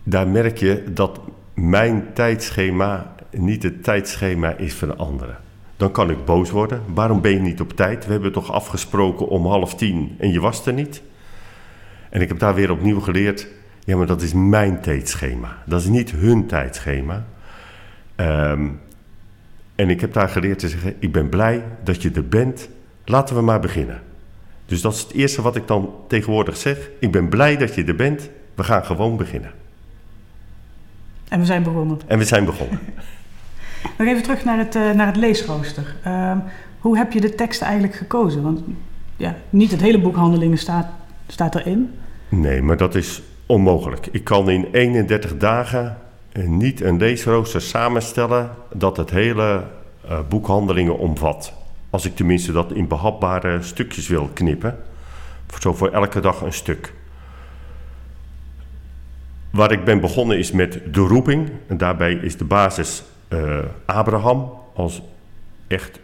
Daar 0.04 0.28
merk 0.28 0.58
je 0.58 0.84
dat 0.94 1.20
mijn 1.54 2.14
tijdschema 2.14 3.16
niet 3.32 3.64
het 3.64 3.84
tijdschema 3.84 4.58
is 4.58 4.74
van 4.74 4.98
anderen. 4.98 5.38
Dan 5.78 5.92
kan 5.92 6.10
ik 6.10 6.26
boos 6.26 6.52
worden. 6.52 6.82
Waarom 6.94 7.22
ben 7.22 7.32
je 7.32 7.40
niet 7.40 7.62
op 7.62 7.74
tijd? 7.74 8.06
We 8.06 8.12
hebben 8.12 8.32
toch 8.32 8.52
afgesproken 8.52 9.28
om 9.28 9.46
half 9.46 9.76
tien 9.76 10.16
en 10.20 10.32
je 10.32 10.40
was 10.40 10.66
er 10.66 10.74
niet. 10.74 11.02
En 12.10 12.22
ik 12.22 12.28
heb 12.28 12.40
daar 12.40 12.56
weer 12.56 12.72
opnieuw 12.72 13.00
geleerd, 13.00 13.48
ja, 13.84 13.98
maar 13.98 14.06
dat 14.06 14.22
is 14.22 14.34
mijn 14.34 14.82
tijdschema. 14.82 15.58
Dat 15.66 15.82
is 15.82 15.88
niet 15.88 16.12
hun 16.12 16.46
tijdschema. 16.46 17.26
Um, 18.16 18.80
en 19.76 19.90
ik 19.90 20.02
heb 20.02 20.14
daar 20.14 20.30
geleerd 20.30 20.60
te 20.60 20.70
zeggen, 20.70 20.96
ik 21.00 21.12
ben 21.12 21.30
blij 21.30 21.64
dat 21.84 22.02
je 22.02 22.12
er 22.12 22.28
bent. 22.28 22.70
Laten 23.06 23.36
we 23.36 23.42
maar 23.42 23.60
beginnen. 23.60 24.02
Dus 24.66 24.82
dat 24.82 24.94
is 24.94 25.02
het 25.02 25.12
eerste 25.12 25.42
wat 25.42 25.56
ik 25.56 25.68
dan 25.68 25.94
tegenwoordig 26.08 26.58
zeg. 26.58 26.90
Ik 27.00 27.12
ben 27.12 27.30
blij 27.30 27.58
dat 27.58 27.76
je 27.76 27.84
er 27.84 27.96
bent. 27.96 28.30
We 28.56 28.64
gaan 28.64 28.86
gewoon 28.86 29.18
beginnen. 29.18 29.52
En 31.28 31.40
we 31.40 31.46
zijn 31.46 31.64
begonnen. 31.64 32.00
En 32.08 32.18
we 32.18 32.26
zijn 32.26 32.46
begonnen. 32.46 32.80
Nog 33.98 34.08
even 34.08 34.24
terug 34.24 34.46
naar 34.46 34.58
het, 34.58 34.76
uh, 34.76 34.92
naar 34.92 35.08
het 35.08 35.16
leesrooster. 35.16 35.96
Uh, 36.08 36.38
hoe 36.80 36.98
heb 36.98 37.12
je 37.12 37.22
de 37.22 37.36
teksten 37.36 37.68
eigenlijk 37.68 37.96
gekozen? 37.98 38.42
Want 38.42 38.62
ja, 39.16 39.36
niet 39.50 39.72
het 39.72 39.82
hele 39.82 40.00
boek 40.00 40.16
Handelingen 40.16 40.58
staat, 40.58 40.88
staat 41.28 41.56
erin. 41.56 41.94
Nee, 42.30 42.62
maar 42.62 42.78
dat 42.78 42.96
is 42.96 43.22
onmogelijk. 43.46 44.08
Ik 44.12 44.24
kan 44.24 44.50
in 44.50 44.68
31 44.72 45.38
dagen 45.38 45.98
niet 46.44 46.82
een 46.82 46.98
leesrooster 46.98 47.62
samenstellen 47.62 48.50
dat 48.74 48.98
het 48.98 49.10
hele 49.10 49.64
uh, 50.06 50.20
boekhandelingen 50.30 50.98
omvat. 50.98 51.54
Als 51.96 52.06
ik 52.06 52.16
tenminste 52.16 52.52
dat 52.52 52.72
in 52.72 52.88
behapbare 52.88 53.62
stukjes 53.62 54.08
wil 54.08 54.30
knippen. 54.34 54.78
Zo 55.60 55.74
voor 55.74 55.92
elke 55.92 56.20
dag 56.20 56.42
een 56.42 56.54
stuk. 56.54 56.94
Waar 59.50 59.72
ik 59.72 59.84
ben 59.84 60.00
begonnen 60.00 60.38
is 60.38 60.52
met 60.52 60.82
de 60.94 61.00
roeping. 61.00 61.50
En 61.68 61.78
daarbij 61.78 62.14
is 62.14 62.38
de 62.38 62.44
basis 62.44 63.04
uh, 63.30 63.60
Abraham 63.86 64.52
als 64.74 65.02
echt 65.68 66.00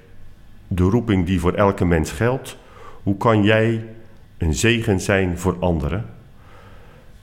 de 0.67 0.83
roeping 0.83 1.25
die 1.25 1.39
voor 1.39 1.53
elke 1.53 1.85
mens 1.85 2.11
geldt. 2.11 2.57
Hoe 3.03 3.17
kan 3.17 3.43
jij 3.43 3.85
een 4.37 4.53
zegen 4.53 4.99
zijn 4.99 5.37
voor 5.37 5.57
anderen? 5.59 6.05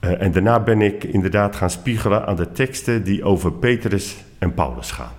Uh, 0.01 0.21
en 0.21 0.31
daarna 0.31 0.59
ben 0.59 0.81
ik 0.81 1.03
inderdaad 1.03 1.55
gaan 1.55 1.69
spiegelen 1.69 2.25
aan 2.25 2.35
de 2.35 2.51
teksten 2.51 3.03
die 3.03 3.23
over 3.23 3.51
Petrus 3.51 4.15
en 4.37 4.53
Paulus 4.53 4.91
gaan. 4.91 5.13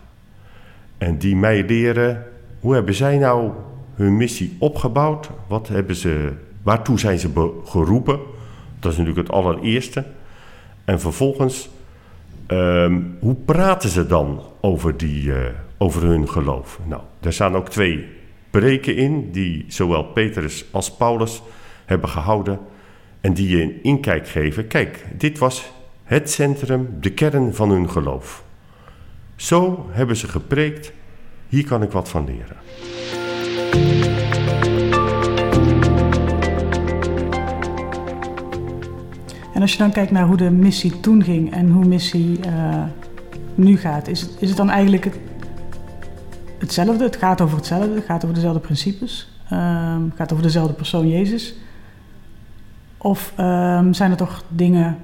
En 0.99 1.19
die 1.19 1.37
mij 1.37 1.65
leren, 1.65 2.30
hoe 2.61 2.75
hebben 2.75 2.95
zij 2.95 3.19
nou 3.19 3.51
hun 3.95 4.17
missie 4.17 4.57
opgebouwd? 4.59 5.31
Wat 5.47 5.69
hebben 5.69 5.97
ze, 5.97 6.33
waartoe 6.63 6.99
zijn 6.99 7.19
ze 7.19 7.53
geroepen? 7.65 8.21
Dat 8.79 8.93
is 8.93 8.99
natuurlijk 8.99 9.27
het 9.27 9.37
allereerste. 9.37 10.05
En 10.85 11.01
vervolgens, 11.01 11.69
um, 12.49 13.17
hoe 13.21 13.35
praten 13.35 13.91
ze 13.91 14.07
dan 14.07 14.41
over, 14.61 14.97
die, 14.97 15.23
uh, 15.23 15.37
over 15.79 16.03
hun 16.03 16.29
geloof? 16.29 16.79
Nou, 16.87 17.03
daar 17.21 17.33
staan 17.33 17.57
ook 17.57 17.69
twee 17.69 18.07
preken 18.51 18.97
in, 18.97 19.31
die 19.33 19.65
zowel 19.69 20.05
Petrus 20.05 20.65
als 20.71 20.97
Paulus 20.97 21.43
hebben 21.85 22.09
gehouden 22.09 22.59
en 23.21 23.35
die 23.35 23.49
je 23.57 23.63
een 23.63 23.83
inkijk 23.83 24.29
geven. 24.29 24.67
Kijk, 24.67 25.07
dit 25.17 25.39
was 25.39 25.73
het 26.05 26.31
centrum, 26.31 26.89
de 27.01 27.11
kern 27.11 27.55
van 27.55 27.71
hun 27.71 27.91
geloof. 27.91 28.45
Zo 29.37 29.87
hebben 29.91 30.17
ze 30.17 30.29
gepreekt, 30.29 30.93
hier 31.51 31.65
kan 31.65 31.83
ik 31.83 31.91
wat 31.91 32.09
van 32.09 32.25
leren. 32.25 32.57
En 39.55 39.61
als 39.61 39.73
je 39.73 39.79
dan 39.79 39.93
kijkt 39.93 40.11
naar 40.11 40.27
hoe 40.27 40.37
de 40.37 40.51
missie 40.51 41.01
toen 41.01 41.23
ging 41.23 41.53
en 41.53 41.71
hoe 41.71 41.85
missie 41.85 42.39
uh, 42.47 42.83
nu 43.55 43.77
gaat, 43.77 44.09
is 44.09 44.21
het, 44.21 44.37
is 44.39 44.49
het 44.49 44.57
dan 44.57 44.71
eigenlijk 44.71 45.05
het, 45.05 45.19
hetzelfde? 46.59 47.05
Het 47.05 47.17
gaat 47.17 47.41
over 47.41 47.57
hetzelfde, 47.57 47.95
het 47.95 48.05
gaat 48.05 48.23
over 48.23 48.35
dezelfde 48.35 48.61
principes, 48.61 49.31
uh, 49.53 49.95
het 50.05 50.17
gaat 50.17 50.33
over 50.33 50.45
dezelfde 50.45 50.73
persoon 50.73 51.09
Jezus. 51.09 51.55
Of 52.97 53.33
um, 53.39 53.95
zijn 53.95 54.11
er 54.11 54.17
toch 54.17 54.45
dingen 54.49 54.99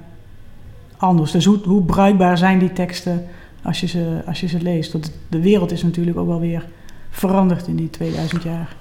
anders? 0.97 1.31
Dus 1.31 1.45
hoe, 1.45 1.83
bruikbaar 1.83 2.37
zijn 2.37 2.59
die 2.59 2.73
teksten 2.73 3.25
als 3.67 3.79
je 3.79 3.87
ze, 3.87 4.21
als 4.25 4.39
je 4.39 4.47
ze 4.47 4.61
leest? 4.61 4.91
Want 4.91 5.11
de 5.29 5.41
wereld 5.41 5.71
is 5.71 5.83
natuurlijk 5.83 6.17
ook 6.17 6.27
wel 6.27 6.39
weer 6.39 6.65
veranderd 7.09 7.67
in 7.67 7.75
die 7.75 7.89
2000 7.89 8.43
jaar. 8.43 8.75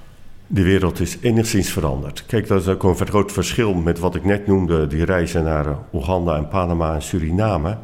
De 0.46 0.62
wereld 0.62 1.00
is 1.00 1.18
enigszins 1.20 1.70
veranderd. 1.70 2.26
Kijk, 2.26 2.46
dat 2.46 2.60
is 2.60 2.68
ook 2.68 2.82
een 2.82 3.06
groot 3.06 3.32
verschil 3.32 3.74
met 3.74 3.98
wat 3.98 4.14
ik 4.14 4.24
net 4.24 4.46
noemde, 4.46 4.86
die 4.86 5.04
reizen 5.04 5.44
naar 5.44 5.66
Oeganda 5.92 6.36
en 6.36 6.48
Panama 6.48 6.94
en 6.94 7.02
Suriname, 7.02 7.78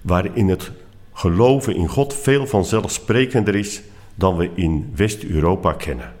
waarin 0.00 0.48
het 0.48 0.70
geloven 1.12 1.76
in 1.76 1.88
God 1.88 2.14
veel 2.14 2.46
vanzelfsprekender 2.46 3.54
is 3.54 3.82
dan 4.14 4.36
we 4.36 4.50
in 4.54 4.92
West-Europa 4.94 5.72
kennen 5.72 6.14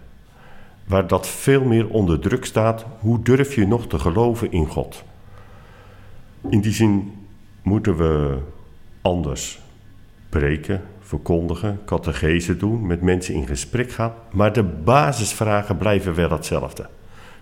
waar 0.86 1.06
dat 1.06 1.28
veel 1.28 1.64
meer 1.64 1.88
onder 1.88 2.18
druk 2.18 2.44
staat, 2.44 2.84
hoe 2.98 3.22
durf 3.22 3.54
je 3.54 3.66
nog 3.66 3.86
te 3.86 3.98
geloven 3.98 4.52
in 4.52 4.66
God? 4.66 5.04
In 6.50 6.60
die 6.60 6.72
zin 6.72 7.12
moeten 7.62 7.96
we 7.96 8.38
anders 9.00 9.60
preken, 10.38 10.82
verkondigen, 11.00 11.80
catechese 11.84 12.56
doen, 12.56 12.86
met 12.86 13.02
mensen 13.02 13.34
in 13.34 13.46
gesprek 13.46 13.90
gaan, 13.90 14.12
maar 14.32 14.52
de 14.52 14.62
basisvragen 14.62 15.76
blijven 15.76 16.14
wel 16.14 16.30
hetzelfde. 16.30 16.86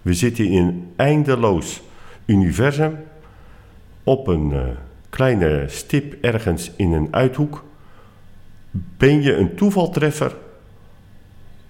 We 0.02 0.14
zitten 0.14 0.44
in 0.44 0.66
een 0.66 0.92
eindeloos 0.96 1.82
universum 2.24 2.96
op 4.02 4.26
een 4.26 4.50
uh, 4.50 4.62
kleine 5.08 5.64
stip 5.68 6.16
ergens 6.20 6.70
in 6.76 6.92
een 6.92 7.08
uithoek. 7.10 7.64
Ben 8.70 9.22
je 9.22 9.36
een 9.36 9.54
toevaltreffer 9.54 10.36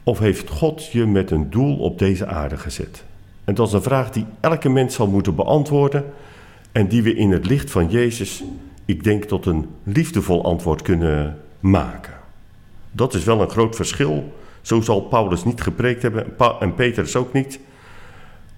of 0.02 0.18
heeft 0.18 0.48
God 0.48 0.86
je 0.86 1.06
met 1.06 1.30
een 1.30 1.50
doel 1.50 1.78
op 1.78 1.98
deze 1.98 2.26
aarde 2.26 2.56
gezet? 2.56 3.04
En 3.44 3.54
dat 3.54 3.66
is 3.66 3.72
een 3.72 3.82
vraag 3.82 4.10
die 4.10 4.26
elke 4.40 4.68
mens 4.68 4.94
zal 4.94 5.06
moeten 5.06 5.34
beantwoorden 5.34 6.04
en 6.72 6.88
die 6.88 7.02
we 7.02 7.14
in 7.14 7.30
het 7.30 7.46
licht 7.46 7.70
van 7.70 7.90
Jezus, 7.90 8.44
ik 8.84 9.04
denk, 9.04 9.24
tot 9.24 9.46
een 9.46 9.68
liefdevol 9.82 10.44
antwoord 10.44 10.82
kunnen 10.82 11.38
maken. 11.60 12.12
Dat 12.90 13.14
is 13.14 13.24
wel 13.24 13.40
een 13.40 13.50
groot 13.50 13.76
verschil. 13.76 14.34
Zo 14.60 14.80
zal 14.80 15.00
Paulus 15.00 15.44
niet 15.44 15.60
gepreekt 15.60 16.02
hebben 16.02 16.26
en 16.60 16.74
Petrus 16.74 17.16
ook 17.16 17.32
niet. 17.32 17.60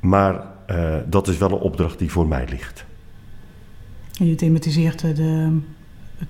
Maar 0.01 0.45
uh, 0.71 0.95
dat 1.07 1.29
is 1.29 1.39
wel 1.39 1.51
een 1.51 1.59
opdracht 1.59 1.99
die 1.99 2.11
voor 2.11 2.27
mij 2.27 2.47
ligt. 2.49 2.85
En 4.19 4.27
je 4.27 4.35
thematiseert 4.35 5.01
de, 5.17 5.59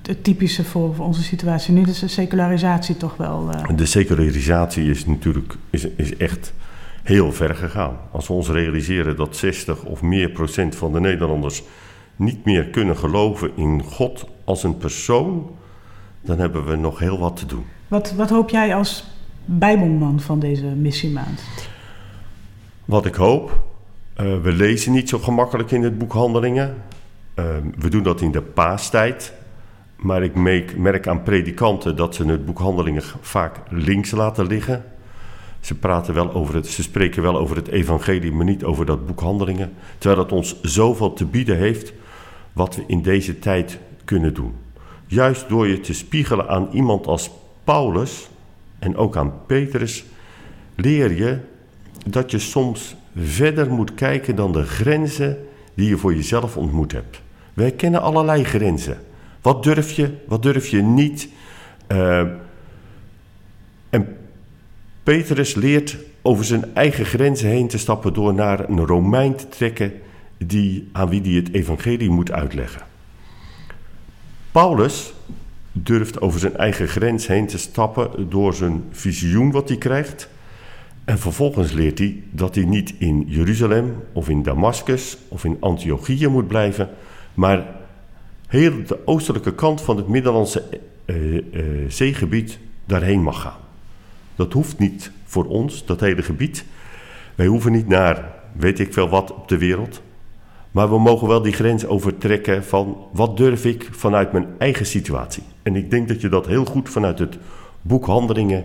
het, 0.03 0.25
typische 0.25 0.65
voor, 0.65 0.95
voor, 0.95 1.05
onze 1.05 1.23
situatie 1.23 1.75
nu, 1.75 1.83
dus 1.83 1.99
de 1.99 2.09
secularisatie 2.09 2.97
toch 2.97 3.17
wel. 3.17 3.51
Uh... 3.55 3.77
De 3.77 3.87
secularisatie 3.87 4.91
is 4.91 5.07
natuurlijk 5.07 5.55
is, 5.71 5.87
is 5.97 6.17
echt 6.17 6.53
heel 7.03 7.33
ver 7.33 7.55
gegaan. 7.55 7.97
Als 8.11 8.27
we 8.27 8.33
ons 8.33 8.49
realiseren 8.49 9.17
dat 9.17 9.37
60 9.37 9.85
of 9.85 10.03
meer 10.03 10.31
procent 10.31 10.75
van 10.75 10.93
de 10.93 11.01
Nederlanders 11.01 11.63
niet 12.17 12.45
meer 12.45 12.65
kunnen 12.65 12.97
geloven 12.97 13.51
in 13.55 13.83
God 13.83 14.27
als 14.45 14.63
een 14.63 14.77
persoon, 14.77 15.51
dan 16.21 16.39
hebben 16.39 16.67
we 16.67 16.77
nog 16.77 16.99
heel 16.99 17.19
wat 17.19 17.37
te 17.37 17.47
doen. 17.47 17.65
Wat, 17.89 18.13
wat 18.13 18.31
hoop 18.31 18.51
jij 18.51 18.75
als 18.75 19.05
Bijbelman 19.45 20.21
van 20.21 20.39
deze 20.39 20.65
missiemaand? 20.65 21.45
Wat 22.85 23.07
ik 23.07 23.15
hoop, 23.15 23.63
uh, 24.21 24.41
we 24.43 24.53
lezen 24.53 24.93
niet 24.93 25.09
zo 25.09 25.19
gemakkelijk 25.19 25.71
in 25.71 25.83
het 25.83 25.99
boek 25.99 26.13
Handelingen. 26.13 26.75
Uh, 27.35 27.45
we 27.79 27.91
doen 27.91 28.03
dat 28.03 28.21
in 28.21 28.33
de 28.33 28.43
paastijd. 28.43 29.33
Maar 29.97 30.23
ik 30.23 30.35
merk 30.77 31.07
aan 31.07 31.23
predikanten 31.23 31.97
dat 31.97 32.15
ze 32.15 32.25
het 32.25 32.47
boek 32.47 32.59
Handelingen 32.59 33.03
vaak 33.21 33.61
links 33.69 34.11
laten 34.11 34.47
liggen. 34.47 34.85
Ze, 35.61 35.75
praten 35.75 36.15
wel 36.15 36.33
over 36.33 36.55
het, 36.55 36.67
ze 36.67 36.83
spreken 36.83 37.23
wel 37.23 37.39
over 37.39 37.57
het 37.57 37.69
evangelie, 37.69 38.33
maar 38.33 38.45
niet 38.45 38.65
over 38.65 38.87
dat 38.87 39.07
boek 39.07 39.21
Handelingen. 39.21 39.73
Terwijl 39.99 40.23
het 40.23 40.33
ons 40.33 40.61
zoveel 40.63 41.13
te 41.13 41.25
bieden 41.25 41.57
heeft 41.57 41.93
wat 42.57 42.77
we 42.77 42.85
in 42.87 43.03
deze 43.03 43.39
tijd 43.39 43.79
kunnen 44.05 44.35
doen. 44.35 44.55
Juist 45.07 45.49
door 45.49 45.69
je 45.69 45.81
te 45.81 45.93
spiegelen 45.93 46.49
aan 46.49 46.69
iemand 46.73 47.07
als 47.07 47.31
Paulus 47.65 48.29
en 48.79 48.97
ook 48.97 49.17
aan 49.17 49.33
Petrus, 49.47 50.05
leer 50.75 51.17
je 51.17 51.39
dat 52.07 52.31
je 52.31 52.39
soms 52.39 52.97
verder 53.17 53.71
moet 53.71 53.95
kijken 53.95 54.37
dan 54.37 54.53
de 54.53 54.63
grenzen 54.63 55.39
die 55.75 55.89
je 55.89 55.97
voor 55.97 56.15
jezelf 56.15 56.57
ontmoet 56.57 56.93
hebt. 56.93 57.21
Wij 57.55 57.71
kennen 57.71 58.03
allerlei 58.03 58.45
grenzen. 58.45 58.99
Wat 59.41 59.63
durf 59.63 59.93
je, 59.93 60.11
wat 60.27 60.43
durf 60.43 60.69
je 60.69 60.83
niet? 60.83 61.29
Uh, 61.93 62.21
en 63.91 64.17
Petrus 65.03 65.55
leert 65.55 65.97
over 66.23 66.45
zijn 66.45 66.75
eigen 66.75 67.05
grenzen 67.05 67.49
heen 67.49 67.69
te 67.69 67.79
stappen 67.79 68.13
door 68.13 68.35
naar 68.35 68.69
een 68.69 68.87
Romein 68.87 69.37
te 69.37 69.49
trekken 69.49 69.93
die, 70.39 70.89
aan 70.93 71.09
wie 71.09 71.21
hij 71.21 71.33
het 71.33 71.53
evangelie 71.53 72.11
moet 72.11 72.33
uitleggen. 72.33 72.83
Paulus 74.53 75.15
durft 75.73 76.21
over 76.21 76.41
zijn 76.41 76.57
eigen 76.57 76.89
grens 76.89 77.27
heen 77.27 77.47
te 77.47 77.59
stappen 77.59 78.31
door 78.31 78.55
zijn 78.55 78.85
visioen 78.91 79.51
wat 79.51 79.69
hij 79.69 79.79
krijgt. 79.79 80.29
En 81.05 81.19
vervolgens 81.19 81.73
leert 81.73 81.99
hij 81.99 82.23
dat 82.31 82.55
hij 82.55 82.65
niet 82.65 82.95
in 82.99 83.25
Jeruzalem 83.27 83.95
of 84.13 84.29
in 84.29 84.43
Damascus 84.43 85.19
of 85.29 85.45
in 85.45 85.57
Antiochië 85.61 86.29
moet 86.29 86.49
blijven, 86.49 86.89
maar 87.35 87.67
heel 88.47 88.85
de 88.87 89.07
oostelijke 89.07 89.55
kant 89.55 89.81
van 89.81 89.97
het 89.97 90.09
Middellandse 90.09 90.63
uh, 91.07 91.33
uh, 91.33 91.41
zeegebied 91.89 92.59
daarheen 92.85 93.23
mag 93.23 93.41
gaan. 93.41 93.61
Dat 94.37 94.53
hoeft 94.53 94.79
niet 94.79 95.11
voor 95.25 95.45
ons, 95.45 95.85
dat 95.85 96.01
hele 96.01 96.23
gebied. 96.23 96.65
Wij 97.35 97.47
hoeven 97.47 97.73
niet 97.73 97.89
naar 97.89 98.35
weet 98.53 98.79
ik 98.79 98.93
veel 98.93 99.09
wat 99.09 99.33
op 99.35 99.49
de 99.49 99.59
wereld. 99.59 100.03
Maar 100.77 100.89
we 100.89 100.99
mogen 100.99 101.29
wel 101.29 101.43
die 101.43 101.53
grens 101.53 101.87
overtrekken 101.87 102.65
van 102.65 102.97
wat 103.13 103.37
durf 103.37 103.65
ik 103.65 103.89
vanuit 103.91 104.33
mijn 104.33 104.47
eigen 104.59 104.87
situatie. 104.87 105.43
En 105.63 105.77
ik 105.77 105.91
denk 105.91 106.09
dat 106.09 106.21
je 106.21 106.29
dat 106.29 106.47
heel 106.47 106.65
goed 106.65 106.89
vanuit 106.89 107.19
het 107.19 107.39
boek 107.83 108.07
Handelingen 108.07 108.65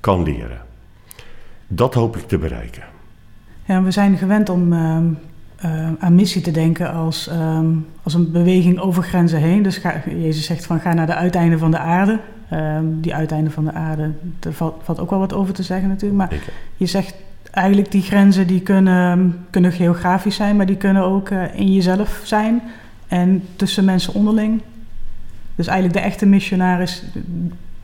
kan 0.00 0.22
leren. 0.22 0.58
Dat 1.66 1.94
hoop 1.94 2.16
ik 2.16 2.28
te 2.28 2.38
bereiken. 2.38 2.82
Ja, 3.64 3.82
we 3.82 3.90
zijn 3.90 4.16
gewend 4.16 4.48
om 4.48 4.72
uh, 4.72 4.96
uh, 5.64 5.88
aan 5.98 6.14
missie 6.14 6.42
te 6.42 6.50
denken 6.50 6.92
als, 6.92 7.28
uh, 7.28 7.60
als 8.02 8.14
een 8.14 8.32
beweging 8.32 8.78
over 8.78 9.02
grenzen 9.02 9.38
heen. 9.38 9.62
Dus 9.62 9.76
ga, 9.76 10.02
Jezus 10.06 10.44
zegt 10.44 10.66
van 10.66 10.80
ga 10.80 10.94
naar 10.94 11.06
de 11.06 11.14
uiteinden 11.14 11.58
van 11.58 11.70
de 11.70 11.78
aarde. 11.78 12.20
Ehm, 12.50 12.84
die 12.86 13.14
uiteinden 13.14 13.52
van 13.52 13.64
de 13.64 13.72
aarde, 13.72 14.10
daar 14.38 14.52
valt, 14.52 14.74
valt, 14.82 15.00
ook 15.00 15.10
wel 15.10 15.18
wat 15.18 15.34
over 15.34 15.54
te 15.54 15.62
zeggen 15.62 15.88
natuurlijk. 15.88 16.18
Maar 16.18 16.40
je 16.76 16.86
zegt 16.86 17.14
eigenlijk 17.50 17.90
die 17.90 18.02
grenzen 18.02 18.46
die 18.46 18.60
kunnen, 18.60 19.46
kunnen 19.50 19.72
geografisch 19.72 20.36
zijn, 20.36 20.56
maar 20.56 20.66
die 20.66 20.76
kunnen 20.76 21.02
ook 21.02 21.30
uh, 21.30 21.54
in 21.54 21.72
jezelf 21.72 22.20
zijn 22.24 22.62
en 23.08 23.42
tussen 23.56 23.84
mensen 23.84 24.14
onderling. 24.14 24.62
Dus 25.54 25.66
eigenlijk 25.66 25.98
de 25.98 26.04
echte 26.04 26.26
missionaris, 26.26 27.04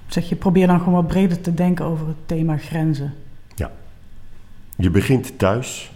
zeg 0.06 0.28
je, 0.28 0.36
probeer 0.36 0.66
dan 0.66 0.78
gewoon 0.78 0.94
wat 0.94 1.06
breder 1.06 1.40
te 1.40 1.54
denken 1.54 1.84
over 1.84 2.06
het 2.06 2.16
thema 2.26 2.56
grenzen. 2.56 3.14
Ja, 3.54 3.70
je 4.76 4.90
begint 4.90 5.38
thuis 5.38 5.90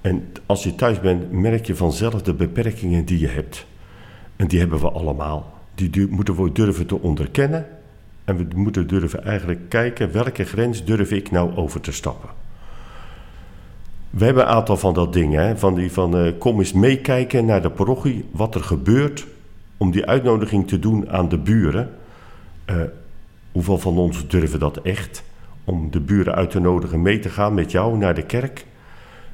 en 0.00 0.28
als 0.46 0.62
je 0.62 0.74
thuis 0.74 1.00
bent, 1.00 1.32
merk 1.32 1.66
je 1.66 1.76
vanzelf 1.76 2.22
de 2.22 2.34
beperkingen 2.34 3.04
die 3.04 3.18
je 3.18 3.28
hebt. 3.28 3.66
En 4.36 4.46
die 4.46 4.58
hebben 4.58 4.80
we 4.80 4.90
allemaal. 4.90 5.58
Die 5.74 6.06
moeten 6.08 6.42
we 6.42 6.52
durven 6.52 6.86
te 6.86 7.00
onderkennen 7.00 7.66
en 8.24 8.36
we 8.36 8.46
moeten 8.54 8.86
durven 8.86 9.24
eigenlijk 9.24 9.68
kijken 9.68 10.12
welke 10.12 10.44
grens 10.44 10.84
durf 10.84 11.10
ik 11.10 11.30
nou 11.30 11.56
over 11.56 11.80
te 11.80 11.92
stappen. 11.92 12.39
We 14.10 14.24
hebben 14.24 14.42
een 14.42 14.48
aantal 14.48 14.76
van 14.76 14.94
dat 14.94 15.12
dingen, 15.12 15.46
hè? 15.46 15.56
van 15.56 15.74
die 15.74 15.92
van 15.92 16.24
uh, 16.26 16.32
kom 16.38 16.58
eens 16.58 16.72
meekijken 16.72 17.44
naar 17.44 17.62
de 17.62 17.70
parochie, 17.70 18.24
wat 18.30 18.54
er 18.54 18.62
gebeurt 18.62 19.26
om 19.76 19.90
die 19.90 20.06
uitnodiging 20.06 20.68
te 20.68 20.78
doen 20.78 21.10
aan 21.10 21.28
de 21.28 21.38
buren. 21.38 21.90
Uh, 22.66 22.76
hoeveel 23.52 23.78
van 23.78 23.98
ons 23.98 24.28
durven 24.28 24.58
dat 24.58 24.76
echt? 24.76 25.22
Om 25.64 25.90
de 25.90 26.00
buren 26.00 26.34
uit 26.34 26.50
te 26.50 26.60
nodigen 26.60 27.02
mee 27.02 27.18
te 27.18 27.28
gaan 27.28 27.54
met 27.54 27.70
jou 27.70 27.96
naar 27.96 28.14
de 28.14 28.22
kerk. 28.22 28.66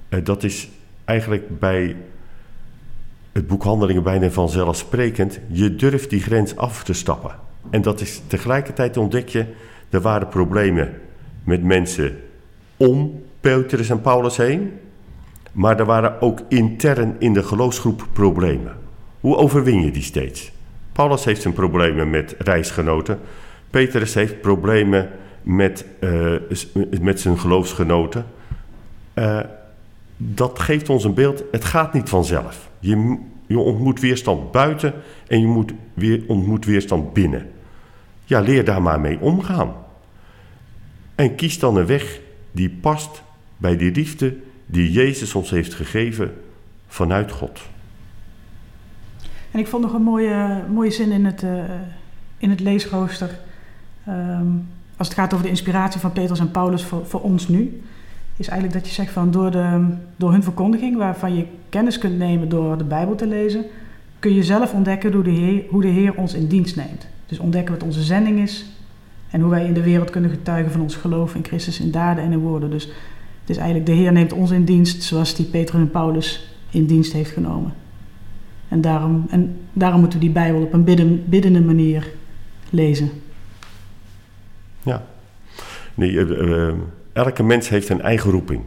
Uh, 0.08 0.24
dat 0.24 0.42
is 0.42 0.68
eigenlijk 1.04 1.58
bij 1.58 1.96
het 3.32 3.46
boek 3.46 3.62
Handelingen 3.62 4.02
bijna 4.02 4.30
vanzelfsprekend. 4.30 5.40
Je 5.48 5.76
durft 5.76 6.10
die 6.10 6.20
grens 6.20 6.56
af 6.56 6.84
te 6.84 6.92
stappen. 6.92 7.34
En 7.70 7.82
dat 7.82 8.00
is 8.00 8.22
tegelijkertijd 8.26 8.96
ontdek 8.96 9.28
je, 9.28 9.44
er 9.90 10.00
waren 10.00 10.28
problemen 10.28 11.00
met 11.44 11.62
mensen 11.62 12.16
om 12.76 13.22
Petrus 13.46 13.88
en 13.88 14.00
Paulus 14.00 14.36
heen. 14.36 14.72
Maar 15.52 15.78
er 15.78 15.84
waren 15.84 16.20
ook 16.20 16.40
intern 16.48 17.16
in 17.18 17.32
de 17.32 17.42
geloofsgroep 17.42 18.06
problemen. 18.12 18.76
Hoe 19.20 19.36
overwin 19.36 19.82
je 19.82 19.90
die 19.90 20.02
steeds? 20.02 20.52
Paulus 20.92 21.24
heeft 21.24 21.42
zijn 21.42 21.54
problemen 21.54 22.10
met 22.10 22.34
reisgenoten. 22.38 23.18
Petrus 23.70 24.14
heeft 24.14 24.40
problemen 24.40 25.10
met, 25.42 25.86
uh, 26.00 26.32
met 27.00 27.20
zijn 27.20 27.38
geloofsgenoten. 27.38 28.26
Uh, 29.14 29.40
dat 30.16 30.58
geeft 30.58 30.88
ons 30.88 31.04
een 31.04 31.14
beeld, 31.14 31.44
het 31.50 31.64
gaat 31.64 31.92
niet 31.92 32.08
vanzelf. 32.08 32.70
Je, 32.78 33.18
je 33.46 33.58
ontmoet 33.58 34.00
weerstand 34.00 34.50
buiten 34.50 34.94
en 35.26 35.40
je 35.40 35.46
moet 35.46 35.72
weer, 35.94 36.22
ontmoet 36.26 36.64
weerstand 36.64 37.12
binnen. 37.12 37.50
Ja, 38.24 38.40
leer 38.40 38.64
daar 38.64 38.82
maar 38.82 39.00
mee 39.00 39.20
omgaan. 39.20 39.74
En 41.14 41.34
kies 41.34 41.58
dan 41.58 41.76
een 41.76 41.86
weg 41.86 42.20
die 42.52 42.70
past 42.70 43.24
bij 43.56 43.76
die 43.76 43.92
liefde 43.92 44.36
die 44.66 44.92
Jezus 44.92 45.34
ons 45.34 45.50
heeft 45.50 45.74
gegeven 45.74 46.32
vanuit 46.86 47.30
God. 47.30 47.60
En 49.50 49.58
ik 49.58 49.66
vond 49.66 49.82
nog 49.82 49.92
een 49.92 50.02
mooie, 50.02 50.62
mooie 50.72 50.90
zin 50.90 51.10
in 51.10 51.24
het, 51.24 51.42
uh, 51.42 51.62
in 52.38 52.50
het 52.50 52.60
leesrooster. 52.60 53.30
Um, 54.08 54.68
als 54.96 55.08
het 55.08 55.16
gaat 55.16 55.32
over 55.32 55.44
de 55.44 55.50
inspiratie 55.50 56.00
van 56.00 56.12
Petrus 56.12 56.38
en 56.38 56.50
Paulus 56.50 56.84
voor, 56.84 57.06
voor 57.06 57.20
ons 57.20 57.48
nu. 57.48 57.82
Is 58.36 58.48
eigenlijk 58.48 58.80
dat 58.80 58.88
je 58.88 58.94
zegt 58.94 59.12
van 59.12 59.30
door, 59.30 59.50
de, 59.50 59.86
door 60.16 60.32
hun 60.32 60.42
verkondiging, 60.42 60.96
waarvan 60.96 61.36
je 61.36 61.46
kennis 61.68 61.98
kunt 61.98 62.18
nemen 62.18 62.48
door 62.48 62.78
de 62.78 62.84
Bijbel 62.84 63.14
te 63.14 63.26
lezen, 63.26 63.64
kun 64.18 64.34
je 64.34 64.42
zelf 64.42 64.72
ontdekken 64.72 65.12
hoe 65.12 65.22
de 65.22 65.30
Heer, 65.30 65.64
hoe 65.68 65.82
de 65.82 65.88
Heer 65.88 66.14
ons 66.14 66.34
in 66.34 66.46
dienst 66.46 66.76
neemt. 66.76 67.06
Dus 67.26 67.38
ontdekken 67.38 67.74
wat 67.74 67.82
onze 67.82 68.02
zending 68.02 68.38
is 68.38 68.66
en 69.30 69.40
hoe 69.40 69.50
wij 69.50 69.66
in 69.66 69.74
de 69.74 69.82
wereld 69.82 70.10
kunnen 70.10 70.30
getuigen 70.30 70.72
van 70.72 70.80
ons 70.80 70.94
geloof 70.94 71.34
in 71.34 71.44
Christus 71.44 71.80
in 71.80 71.90
daden 71.90 72.24
en 72.24 72.32
in 72.32 72.38
woorden. 72.38 72.70
Dus 72.70 72.88
is 73.50 73.56
eigenlijk 73.56 73.86
de 73.86 73.92
Heer 73.92 74.12
neemt 74.12 74.32
ons 74.32 74.50
in 74.50 74.64
dienst 74.64 75.02
zoals 75.02 75.34
die 75.34 75.46
Petrus 75.46 75.80
en 75.80 75.90
Paulus 75.90 76.56
in 76.70 76.86
dienst 76.86 77.12
heeft 77.12 77.30
genomen. 77.30 77.74
En 78.68 78.80
daarom, 78.80 79.26
en 79.30 79.58
daarom 79.72 80.00
moeten 80.00 80.18
we 80.18 80.24
die 80.24 80.34
Bijbel 80.34 80.62
op 80.62 80.72
een 80.72 80.84
bidden, 80.84 81.24
biddende 81.28 81.60
manier 81.60 82.12
lezen. 82.70 83.10
Ja. 84.82 85.06
Nee, 85.94 86.10
uh, 86.12 86.72
elke 87.12 87.42
mens 87.42 87.68
heeft 87.68 87.88
een 87.88 88.00
eigen 88.00 88.30
roeping. 88.30 88.62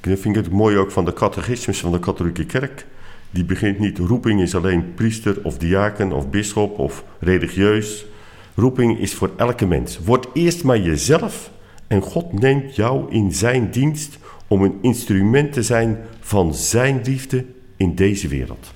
Ik 0.00 0.18
vind 0.18 0.36
het 0.36 0.50
mooi 0.50 0.76
ook 0.76 0.90
van 0.90 1.04
de 1.04 1.12
catechismus 1.12 1.80
van 1.80 1.92
de 1.92 1.98
katholieke 1.98 2.46
kerk. 2.46 2.86
Die 3.30 3.44
begint 3.44 3.78
niet, 3.78 3.98
roeping 3.98 4.40
is 4.40 4.54
alleen 4.54 4.94
priester 4.94 5.36
of 5.42 5.58
diaken 5.58 6.12
of 6.12 6.30
bisschop 6.30 6.78
of 6.78 7.04
religieus. 7.18 8.06
Roeping 8.54 8.98
is 8.98 9.14
voor 9.14 9.30
elke 9.36 9.66
mens. 9.66 9.98
Word 9.98 10.26
eerst 10.32 10.64
maar 10.64 10.78
jezelf 10.78 11.50
en 11.90 12.02
God 12.02 12.32
neemt 12.32 12.76
jou 12.76 13.10
in 13.12 13.32
zijn 13.32 13.70
dienst 13.70 14.18
om 14.46 14.62
een 14.62 14.78
instrument 14.80 15.52
te 15.52 15.62
zijn 15.62 15.98
van 16.20 16.54
zijn 16.54 17.00
liefde 17.04 17.44
in 17.76 17.94
deze 17.94 18.28
wereld. 18.28 18.72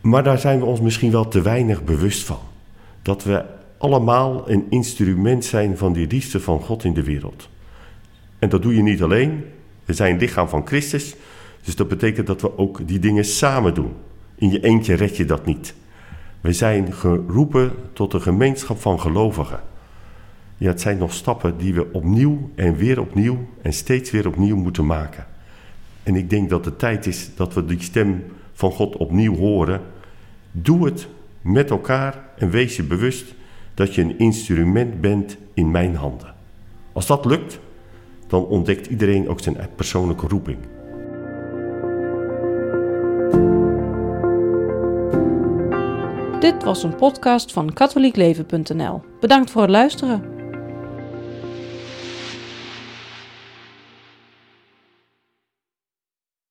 Maar 0.00 0.24
daar 0.24 0.38
zijn 0.38 0.58
we 0.58 0.64
ons 0.64 0.80
misschien 0.80 1.10
wel 1.10 1.28
te 1.28 1.42
weinig 1.42 1.84
bewust 1.84 2.22
van. 2.22 2.38
Dat 3.02 3.24
we 3.24 3.44
allemaal 3.78 4.50
een 4.50 4.66
instrument 4.70 5.44
zijn 5.44 5.76
van 5.76 5.92
die 5.92 6.06
liefde 6.06 6.40
van 6.40 6.60
God 6.60 6.84
in 6.84 6.94
de 6.94 7.02
wereld. 7.02 7.48
En 8.38 8.48
dat 8.48 8.62
doe 8.62 8.74
je 8.74 8.82
niet 8.82 9.02
alleen. 9.02 9.44
We 9.84 9.92
zijn 9.92 10.18
lichaam 10.18 10.48
van 10.48 10.66
Christus. 10.66 11.14
Dus 11.64 11.76
dat 11.76 11.88
betekent 11.88 12.26
dat 12.26 12.40
we 12.40 12.58
ook 12.58 12.88
die 12.88 12.98
dingen 12.98 13.24
samen 13.24 13.74
doen. 13.74 13.92
In 14.34 14.50
je 14.50 14.60
eentje 14.60 14.94
red 14.94 15.16
je 15.16 15.24
dat 15.24 15.46
niet. 15.46 15.74
We 16.40 16.52
zijn 16.52 16.92
geroepen 16.92 17.72
tot 17.92 18.12
een 18.12 18.22
gemeenschap 18.22 18.80
van 18.80 19.00
gelovigen. 19.00 19.60
Ja, 20.60 20.68
het 20.68 20.80
zijn 20.80 20.98
nog 20.98 21.12
stappen 21.12 21.56
die 21.56 21.74
we 21.74 21.92
opnieuw 21.92 22.50
en 22.54 22.76
weer 22.76 23.00
opnieuw 23.00 23.38
en 23.62 23.72
steeds 23.72 24.10
weer 24.10 24.26
opnieuw 24.26 24.56
moeten 24.56 24.86
maken. 24.86 25.26
En 26.02 26.16
ik 26.16 26.30
denk 26.30 26.50
dat 26.50 26.64
het 26.64 26.78
tijd 26.78 27.06
is 27.06 27.30
dat 27.34 27.54
we 27.54 27.64
die 27.64 27.82
stem 27.82 28.24
van 28.52 28.72
God 28.72 28.96
opnieuw 28.96 29.36
horen. 29.36 29.80
Doe 30.52 30.84
het 30.84 31.08
met 31.40 31.70
elkaar 31.70 32.24
en 32.36 32.50
wees 32.50 32.76
je 32.76 32.82
bewust 32.82 33.34
dat 33.74 33.94
je 33.94 34.02
een 34.02 34.18
instrument 34.18 35.00
bent 35.00 35.36
in 35.54 35.70
mijn 35.70 35.96
handen. 35.96 36.34
Als 36.92 37.06
dat 37.06 37.24
lukt, 37.24 37.58
dan 38.26 38.44
ontdekt 38.46 38.86
iedereen 38.86 39.28
ook 39.28 39.40
zijn 39.40 39.56
persoonlijke 39.76 40.26
roeping. 40.26 40.58
Dit 46.40 46.64
was 46.64 46.82
een 46.82 46.94
podcast 46.94 47.52
van 47.52 47.72
katholiekleven.nl. 47.72 49.02
Bedankt 49.20 49.50
voor 49.50 49.62
het 49.62 49.70
luisteren. 49.70 50.39